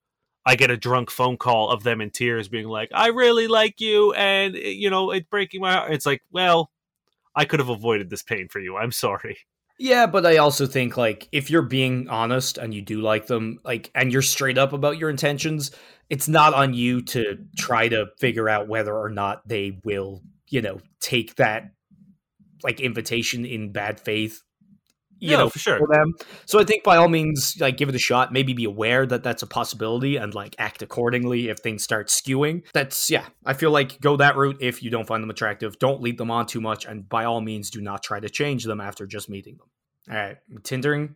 [0.47, 3.81] I get a drunk phone call of them in tears being like, I really like
[3.81, 5.93] you and eh, you know, it's breaking my heart.
[5.93, 6.71] It's like, well,
[7.35, 8.77] I could have avoided this pain for you.
[8.77, 9.39] I'm sorry.
[9.79, 13.61] Yeah, but I also think like if you're being honest and you do like them,
[13.65, 15.71] like and you're straight up about your intentions,
[16.11, 20.63] it's not on you to try to figure out whether or not they will, you
[20.63, 21.71] know, take that
[22.65, 24.43] like invitation in bad faith.
[25.19, 25.79] You Yeah, know, for sure.
[25.79, 26.15] for them.
[26.47, 28.33] So I think by all means, like give it a shot.
[28.33, 32.63] Maybe be aware that that's a possibility and like act accordingly if things start skewing.
[32.73, 33.27] That's yeah.
[33.45, 35.79] I feel like go that route if you don't find them attractive.
[35.79, 38.65] Don't lead them on too much, and by all means, do not try to change
[38.65, 39.69] them after just meeting them.
[40.11, 41.15] All right, Tindering.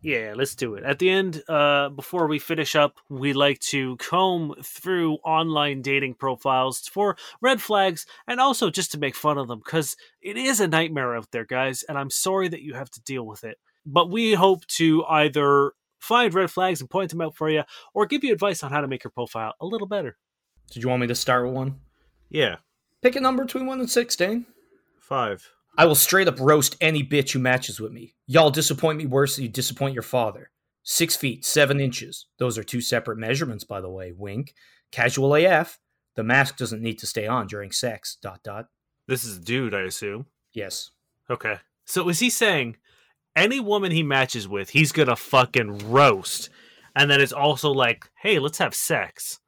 [0.00, 0.84] Yeah, let's do it.
[0.84, 6.14] At the end, uh, before we finish up, we like to comb through online dating
[6.14, 10.60] profiles for red flags and also just to make fun of them because it is
[10.60, 13.58] a nightmare out there, guys, and I'm sorry that you have to deal with it.
[13.84, 18.06] But we hope to either find red flags and point them out for you or
[18.06, 20.16] give you advice on how to make your profile a little better.
[20.70, 21.80] Did you want me to start with one?
[22.28, 22.56] Yeah,
[23.00, 24.46] Pick a number between one and six, Dane.
[25.00, 25.52] five.
[25.78, 28.16] I will straight up roast any bitch who matches with me.
[28.26, 30.50] Y'all disappoint me worse than you disappoint your father.
[30.82, 32.26] Six feet, seven inches.
[32.38, 34.10] Those are two separate measurements, by the way.
[34.10, 34.54] Wink.
[34.90, 35.78] Casual AF.
[36.16, 38.18] The mask doesn't need to stay on during sex.
[38.20, 38.66] Dot dot.
[39.06, 40.26] This is a dude, I assume.
[40.52, 40.90] Yes.
[41.30, 41.58] Okay.
[41.84, 42.76] So is he saying
[43.36, 46.50] any woman he matches with, he's gonna fucking roast?
[46.96, 49.38] And then it's also like, hey, let's have sex.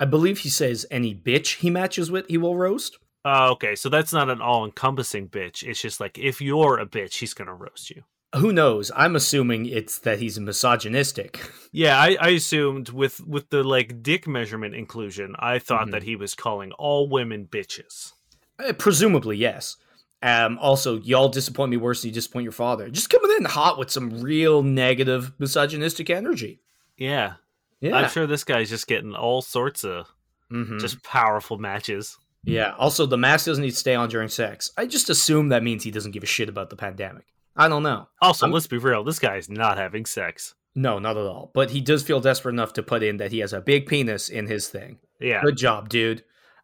[0.00, 2.98] I believe he says any bitch he matches with, he will roast.
[3.24, 5.62] Uh, okay, so that's not an all encompassing bitch.
[5.62, 8.02] It's just like if you're a bitch, he's gonna roast you.
[8.36, 8.92] Who knows?
[8.96, 11.40] I'm assuming it's that he's misogynistic.
[11.72, 15.90] Yeah, I, I assumed with with the like dick measurement inclusion, I thought Mhm.
[15.92, 18.12] that he was calling all women bitches.
[18.58, 19.76] Uh, Presumably, yes.
[20.20, 22.90] Um, also, y'all disappoint me worse than you disappoint your father.
[22.90, 26.60] Just coming in hot with some real negative misogynistic energy.
[26.96, 27.34] Yeah,
[27.80, 27.94] Yeah.
[27.96, 30.08] I'm sure this guy's just getting all sorts of
[30.50, 30.80] Mhm.
[30.80, 32.18] just powerful matches.
[32.44, 32.74] Yeah.
[32.78, 34.70] Also, the mask doesn't need to stay on during sex.
[34.76, 37.24] I just assume that means he doesn't give a shit about the pandemic.
[37.56, 38.08] I don't know.
[38.22, 40.54] Also, I'm- let's be real, this guy's not having sex.
[40.74, 41.50] No, not at all.
[41.52, 44.28] But he does feel desperate enough to put in that he has a big penis
[44.28, 44.98] in his thing.
[45.18, 46.22] Yeah, Good job, dude.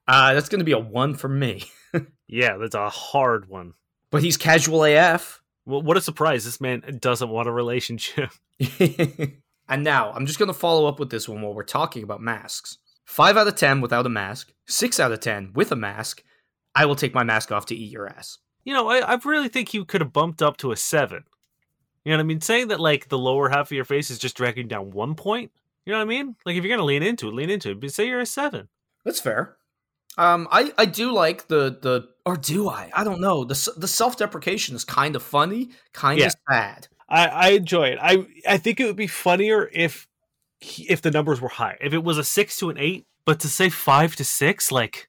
[0.09, 1.65] Uh, that's going to be a one for me.
[2.29, 3.75] yeah, that's a hard one.
[4.13, 5.43] But he's casual AF.
[5.67, 6.45] Well, what a surprise!
[6.45, 8.31] This man doesn't want a relationship.
[9.69, 12.21] and now I'm just going to follow up with this one while we're talking about
[12.21, 12.79] masks.
[13.07, 16.23] Five out of 10 without a mask, six out of 10 with a mask.
[16.75, 18.39] I will take my mask off to eat your ass.
[18.65, 21.25] You know, I, I really think you could have bumped up to a seven.
[22.05, 22.41] You know what I mean?
[22.41, 25.53] Saying that like the lower half of your face is just dragging down one point.
[25.87, 26.37] You know what I mean?
[26.45, 27.81] Like if you're gonna lean into it, lean into it.
[27.81, 28.69] But say you're a seven.
[29.05, 29.57] That's fair.
[30.19, 32.91] Um, I, I do like the the or do I?
[32.93, 33.45] I don't know.
[33.45, 36.27] The the self deprecation is kind of funny, kind Yeah.
[36.27, 36.89] of sad.
[37.09, 37.99] I, I enjoy it.
[38.03, 40.09] I I think it would be funnier if
[40.89, 41.77] if the numbers were high.
[41.81, 45.09] If it was a six to an eight, but to say five to six, like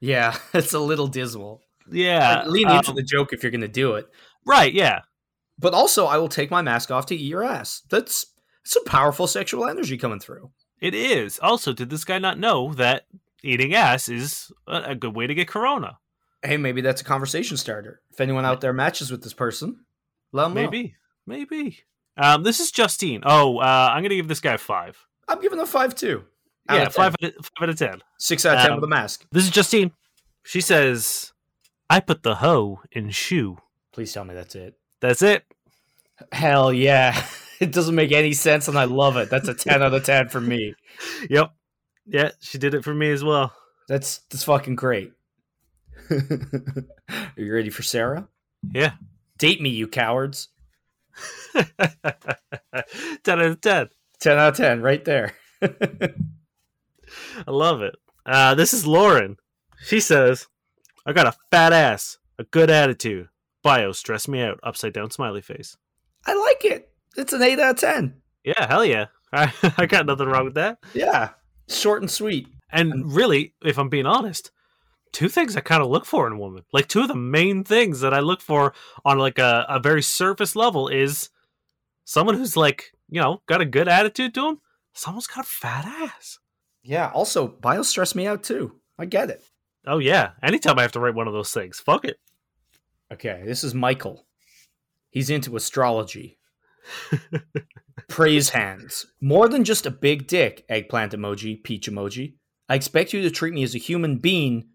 [0.00, 1.60] Yeah, it's a little dismal.
[1.90, 4.06] yeah, Like, lean into um, the joke if you're gonna do it.
[4.46, 4.72] right.
[4.72, 5.00] Yeah,
[5.58, 7.82] But also, I will take my mask off to eat your ass.
[7.90, 8.26] That's
[8.64, 10.50] some powerful sexual energy coming through.
[10.80, 11.38] it is.
[11.42, 13.06] Also, did this guy not know that
[13.42, 15.98] eating ass is a, a good way to get corona?
[16.42, 18.00] Hey, maybe that's a conversation starter.
[18.12, 19.84] If anyone out there matches with this person,
[20.32, 20.62] let 'em know.
[20.62, 20.94] Maybe,
[21.26, 21.78] maybe.
[22.18, 23.22] Um, this is Justine.
[23.24, 24.98] Oh, uh, I'm gonna give this guy a five.
[25.28, 26.24] I'm giving a five too.
[26.70, 28.02] yeah, five out, of, five out of ten.
[28.18, 29.24] Six out of ten Um, with a mask.
[29.30, 29.92] This is Justine.
[30.42, 31.32] She says,
[31.88, 33.58] "I put the hoe in shoe."
[33.92, 34.76] Please tell me that's it.
[35.00, 35.44] That's it.
[36.32, 37.24] Hell yeah.
[37.60, 39.30] It doesn't make any sense and I love it.
[39.30, 40.74] That's a 10 out of 10 for me.
[41.28, 41.50] Yep.
[42.06, 43.52] Yeah, she did it for me as well.
[43.88, 45.12] That's that's fucking great.
[46.10, 46.20] Are
[47.36, 48.28] you ready for Sarah?
[48.72, 48.92] Yeah.
[49.38, 50.50] Date me, you cowards.
[53.24, 53.88] ten out of ten.
[54.20, 55.34] 10 out of 10 right there.
[55.62, 56.10] I
[57.46, 57.94] love it.
[58.26, 59.36] Uh, this is Lauren.
[59.80, 60.48] She says,
[61.06, 63.28] "I got a fat ass, a good attitude.
[63.62, 64.60] Bio stress me out.
[64.62, 65.76] Upside down smiley face.
[66.26, 66.90] I like it.
[67.16, 68.14] It's an 8 out of 10.
[68.44, 69.06] Yeah, hell yeah.
[69.32, 70.78] I, I got nothing wrong with that.
[70.94, 71.30] Yeah.
[71.68, 72.48] Short and sweet.
[72.70, 74.50] And really, if I'm being honest,
[75.12, 77.64] two things I kind of look for in a woman, like two of the main
[77.64, 81.30] things that I look for on like a, a very surface level is
[82.04, 84.60] someone who's like, you know, got a good attitude to him.
[84.92, 86.38] Someone's got a fat ass.
[86.82, 87.10] Yeah.
[87.12, 88.80] Also, bio stress me out too.
[88.98, 89.42] I get it.
[89.86, 90.30] Oh yeah.
[90.42, 92.18] Anytime I have to write one of those things, fuck it.
[93.12, 93.42] Okay.
[93.44, 94.26] This is Michael.
[95.10, 96.38] He's into astrology.
[98.08, 99.06] Praise hands.
[99.20, 102.34] More than just a big dick, eggplant emoji, peach emoji.
[102.68, 104.68] I expect you to treat me as a human being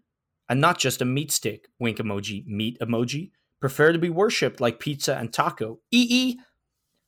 [0.48, 3.30] and not just a meat stick, wink emoji, meat emoji.
[3.60, 5.80] Prefer to be worshipped like pizza and taco.
[5.90, 6.38] EE.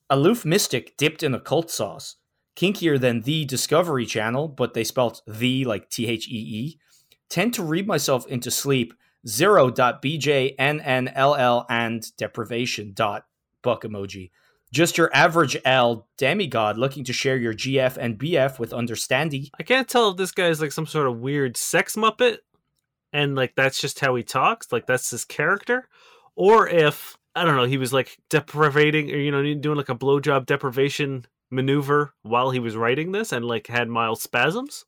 [0.09, 2.17] Aloof mystic dipped in occult sauce.
[2.57, 6.79] Kinkier than the Discovery Channel, but they spelt the like T H E E.
[7.29, 8.95] Tend to read myself into sleep.
[9.29, 10.57] Zero.bjnnll
[11.69, 13.27] and deprivation dot
[13.63, 14.31] buck emoji.
[14.73, 19.47] Just your average L demigod looking to share your GF and BF with understanding.
[19.59, 22.39] I can't tell if this guy is like some sort of weird sex muppet
[23.17, 25.89] and like that's just how he talks, like that's his character,
[26.35, 29.95] or if I don't know, he was like deprivating or you know doing like a
[29.95, 34.85] blowjob deprivation maneuver while he was writing this and like had mild spasms.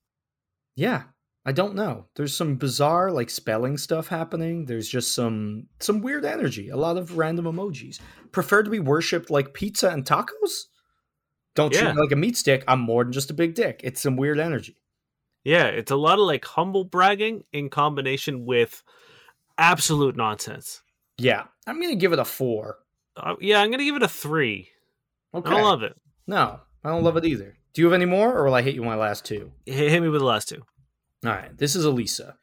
[0.76, 1.04] Yeah,
[1.46, 2.06] I don't know.
[2.16, 4.66] There's some bizarre like spelling stuff happening.
[4.66, 6.68] There's just some some weird energy.
[6.68, 7.98] A lot of random emojis.
[8.32, 10.66] Prefer to be worshipped like pizza and tacos?
[11.54, 11.94] Don't treat Yeah.
[11.94, 12.62] me like a meat stick.
[12.68, 13.80] I'm more than just a big dick.
[13.82, 14.76] It's some weird energy.
[15.48, 18.82] Yeah, it's a lot of like humble bragging in combination with
[19.56, 20.82] absolute nonsense.
[21.16, 22.76] Yeah, I'm gonna give it a four.
[23.16, 24.68] Uh, yeah, I'm gonna give it a three.
[25.34, 25.48] Okay.
[25.48, 25.96] I don't love it.
[26.26, 27.56] no, I don't love it either.
[27.72, 29.52] Do you have any more, or will I hit you with my last two?
[29.64, 30.60] Hit hit me with the last two.
[31.24, 32.36] All right, this is Elisa.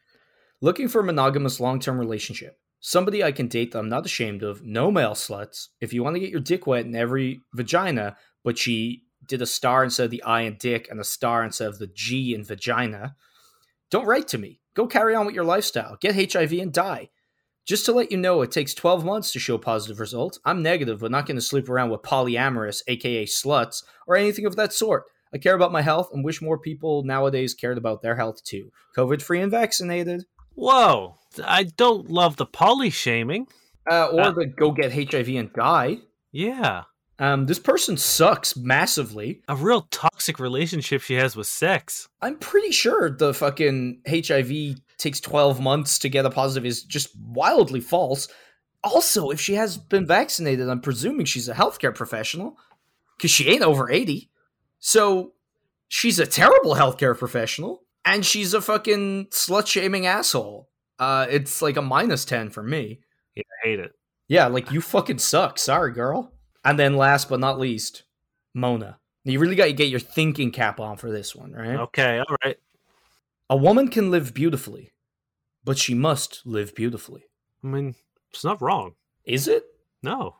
[0.60, 2.58] Looking for a monogamous long term relationship.
[2.80, 4.64] Somebody I can date that I'm not ashamed of.
[4.64, 5.68] No male sluts.
[5.80, 9.46] If you want to get your dick wet in every vagina, but she did a
[9.46, 12.44] star instead of the I in dick and a star instead of the G in
[12.44, 13.16] vagina,
[13.90, 14.60] don't write to me.
[14.74, 15.96] Go carry on with your lifestyle.
[16.00, 17.10] Get HIV and die.
[17.66, 20.38] Just to let you know, it takes 12 months to show positive results.
[20.44, 24.54] I'm negative, but not going to sleep around with polyamorous, aka sluts, or anything of
[24.56, 25.04] that sort.
[25.34, 28.70] I care about my health and wish more people nowadays cared about their health too.
[28.96, 30.26] COVID free and vaccinated.
[30.54, 33.48] Whoa, I don't love the poly shaming.
[33.90, 35.98] Uh, or Uh, the go get HIV and die.
[36.32, 36.84] Yeah,
[37.18, 39.40] Um, this person sucks massively.
[39.48, 42.08] a real toxic relationship she has with sex.
[42.20, 47.16] I'm pretty sure the fucking HIV takes 12 months to get a positive is just
[47.18, 48.28] wildly false.
[48.84, 52.56] Also, if she has been vaccinated, I'm presuming she's a healthcare professional
[53.16, 54.30] because she ain't over 80.
[54.78, 55.32] So
[55.88, 60.68] she's a terrible healthcare professional and she's a fucking slut shaming asshole.
[60.98, 63.00] Uh, it's like a minus 10 for me.
[63.36, 63.92] I hate it.
[64.28, 65.58] Yeah, like you fucking suck.
[65.58, 66.32] Sorry, girl.
[66.66, 68.02] And then last but not least,
[68.52, 68.98] Mona.
[69.24, 71.76] You really got to get your thinking cap on for this one, right?
[71.76, 72.56] Okay, all right.
[73.48, 74.92] A woman can live beautifully,
[75.64, 77.24] but she must live beautifully.
[77.62, 77.94] I mean,
[78.32, 78.94] it's not wrong.
[79.24, 79.64] Is it?
[80.02, 80.36] No,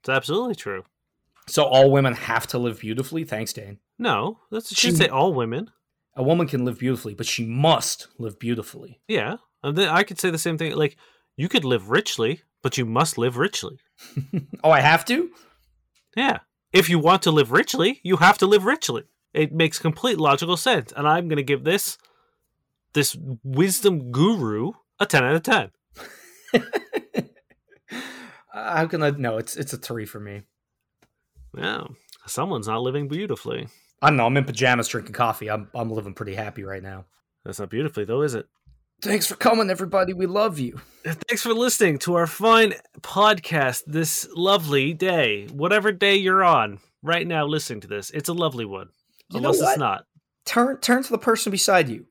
[0.00, 0.84] it's absolutely true.
[1.46, 3.24] So all women have to live beautifully?
[3.24, 3.78] Thanks, Dane.
[3.98, 5.70] No, that's She- should say all women.
[6.14, 9.00] A woman can live beautifully, but she must live beautifully.
[9.08, 10.74] Yeah, and then I could say the same thing.
[10.74, 10.96] Like
[11.36, 13.78] you could live richly, but you must live richly.
[14.64, 15.30] oh, I have to?
[16.16, 16.38] Yeah,
[16.72, 19.04] if you want to live richly, you have to live richly.
[19.34, 21.98] It makes complete logical sense, and I'm going to give this
[22.94, 23.14] this
[23.44, 25.70] wisdom guru a ten out of ten.
[26.54, 26.60] Uh,
[28.76, 29.10] How can I?
[29.10, 30.42] No, it's it's a three for me.
[31.56, 31.84] Yeah,
[32.26, 33.68] someone's not living beautifully.
[34.00, 34.26] I don't know.
[34.26, 35.50] I'm in pajamas drinking coffee.
[35.50, 37.04] I'm I'm living pretty happy right now.
[37.44, 38.46] That's not beautifully, though, is it?
[39.02, 40.14] Thanks for coming, everybody.
[40.14, 40.80] We love you.
[41.04, 45.46] Uh, thanks for listening to our fine podcast this lovely day.
[45.52, 48.88] Whatever day you're on right now listening to this, it's a lovely one.
[49.30, 50.06] You Unless it's not.
[50.46, 52.06] Turn turn to the person beside you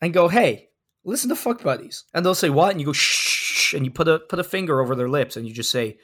[0.00, 0.70] and go, "Hey,
[1.04, 4.08] listen to Fuck Buddies," and they'll say, "What?" And you go, "Shh," and you put
[4.08, 5.98] a put a finger over their lips, and you just say,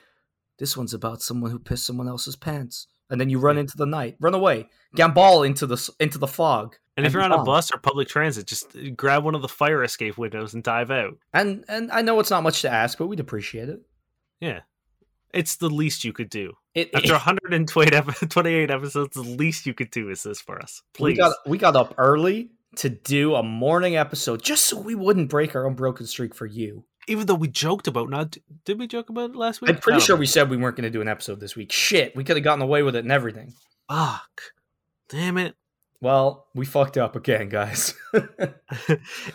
[0.59, 3.87] "This one's about someone who pissed someone else's pants." And then you run into the
[3.87, 6.76] night, run away, gambol into the into the fog.
[6.97, 9.42] And if be you're on a bus or public transit, just uh, grab one of
[9.42, 11.18] the fire escape windows and dive out.
[11.32, 13.80] and and I know it's not much to ask, but we'd appreciate it.
[14.40, 14.61] Yeah.
[15.32, 16.55] It's the least you could do.
[16.74, 20.82] It, After 128 episodes, the least you could do is this for us.
[20.99, 21.18] we Please.
[21.18, 25.55] got we got up early to do a morning episode just so we wouldn't break
[25.55, 26.84] our unbroken streak for you.
[27.09, 29.70] Even though we joked about not did we joke about it last week?
[29.70, 30.20] I'm pretty sure know.
[30.20, 31.72] we said we weren't going to do an episode this week.
[31.72, 33.53] Shit, we could have gotten away with it and everything.
[33.88, 34.40] Fuck.
[35.09, 35.55] Damn it.
[36.01, 37.94] Well, we fucked up again, guys.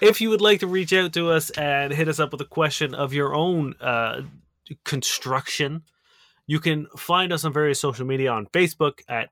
[0.01, 2.45] if you would like to reach out to us and hit us up with a
[2.45, 4.21] question of your own uh,
[4.85, 5.83] construction,
[6.45, 9.29] you can find us on various social media on Facebook at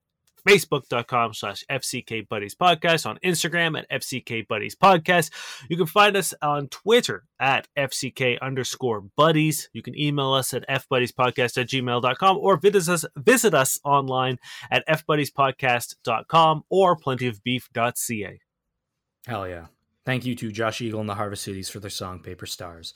[0.47, 5.31] facebook.com slash fck buddies podcast on instagram at fck buddies podcast
[5.69, 10.67] you can find us on twitter at fck underscore buddies you can email us at
[10.69, 14.37] fbuddiespodcast at gmail.com or visit us visit us online
[14.71, 18.39] at fbuddiespodcast.com or plentyofbeef.ca
[19.27, 19.65] Hell yeah.
[20.05, 22.93] Thank you to Josh Eagle and the Harvest Cities for their song Paper Stars.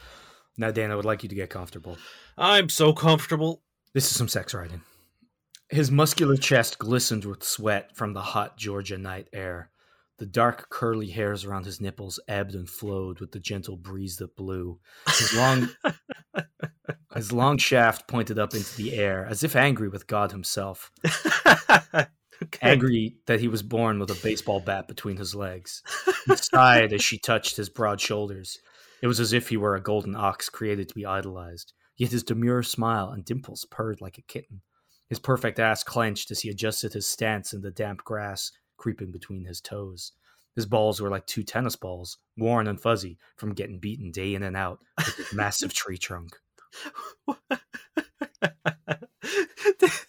[0.58, 1.98] Now, Dan, I would like you to get comfortable.
[2.38, 3.62] i'm so comfortable
[3.94, 4.82] This is some sex writing.
[5.74, 9.72] His muscular chest glistened with sweat from the hot Georgia night air.
[10.20, 14.36] The dark curly hairs around his nipples ebbed and flowed with the gentle breeze that
[14.36, 14.80] blew.
[15.08, 15.70] His long
[17.16, 20.92] his long shaft pointed up into the air, as if angry with God himself.
[21.96, 22.06] okay.
[22.62, 25.82] Angry that he was born with a baseball bat between his legs.
[26.28, 28.60] He sighed as she touched his broad shoulders.
[29.02, 31.74] It was as if he were a golden ox created to be idolized.
[31.98, 34.62] Yet his demure smile and dimples purred like a kitten
[35.14, 39.46] his perfect ass clenched as he adjusted his stance in the damp grass creeping between
[39.46, 40.14] his toes.
[40.56, 44.42] His balls were like two tennis balls, worn and fuzzy from getting beaten day in
[44.42, 46.36] and out with his massive tree trunk.
[49.80, 50.06] this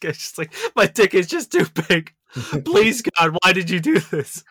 [0.00, 2.14] guy's just like, my dick is just too big.
[2.64, 4.42] Please, God, why did you do this?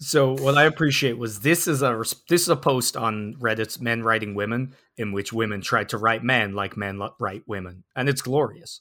[0.00, 4.02] So what I appreciate was this is a this is a post on Reddit's men
[4.02, 8.22] writing women in which women tried to write men like men write women, and it's
[8.22, 8.80] glorious.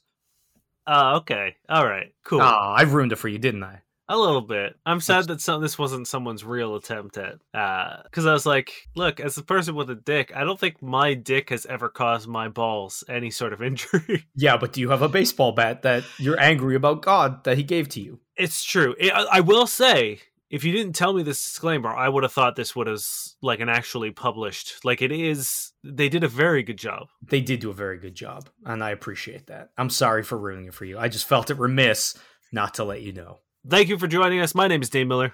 [0.86, 2.41] Oh, uh, okay, all right, cool.
[2.41, 3.82] Oh, I ruined it for you, didn't I?
[4.09, 4.76] A little bit.
[4.86, 7.39] I'm sad that some this wasn't someone's real attempt at.
[7.51, 10.82] Because uh, I was like, look, as a person with a dick, I don't think
[10.82, 14.26] my dick has ever caused my balls any sort of injury.
[14.34, 17.63] Yeah, but do you have a baseball bat that you're angry about God that He
[17.63, 18.22] gave to you?
[18.38, 18.95] It's true.
[18.97, 22.32] It, I, I will say, if you didn't tell me this disclaimer, I would have
[22.32, 24.86] thought this was like an actually published.
[24.86, 25.74] Like it is.
[25.84, 27.08] They did a very good job.
[27.22, 29.72] They did do a very good job, and I appreciate that.
[29.78, 30.98] I'm sorry for ruining it for you.
[30.98, 32.18] I just felt it remiss
[32.52, 33.39] not to let you know.
[33.68, 34.56] Thank you for joining us.
[34.56, 35.34] My name is Dane Miller.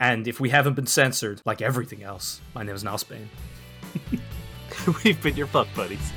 [0.00, 3.28] And if we haven't been censored, like everything else, my name is Niall Spain.
[5.04, 6.12] We've been your fuck buddies.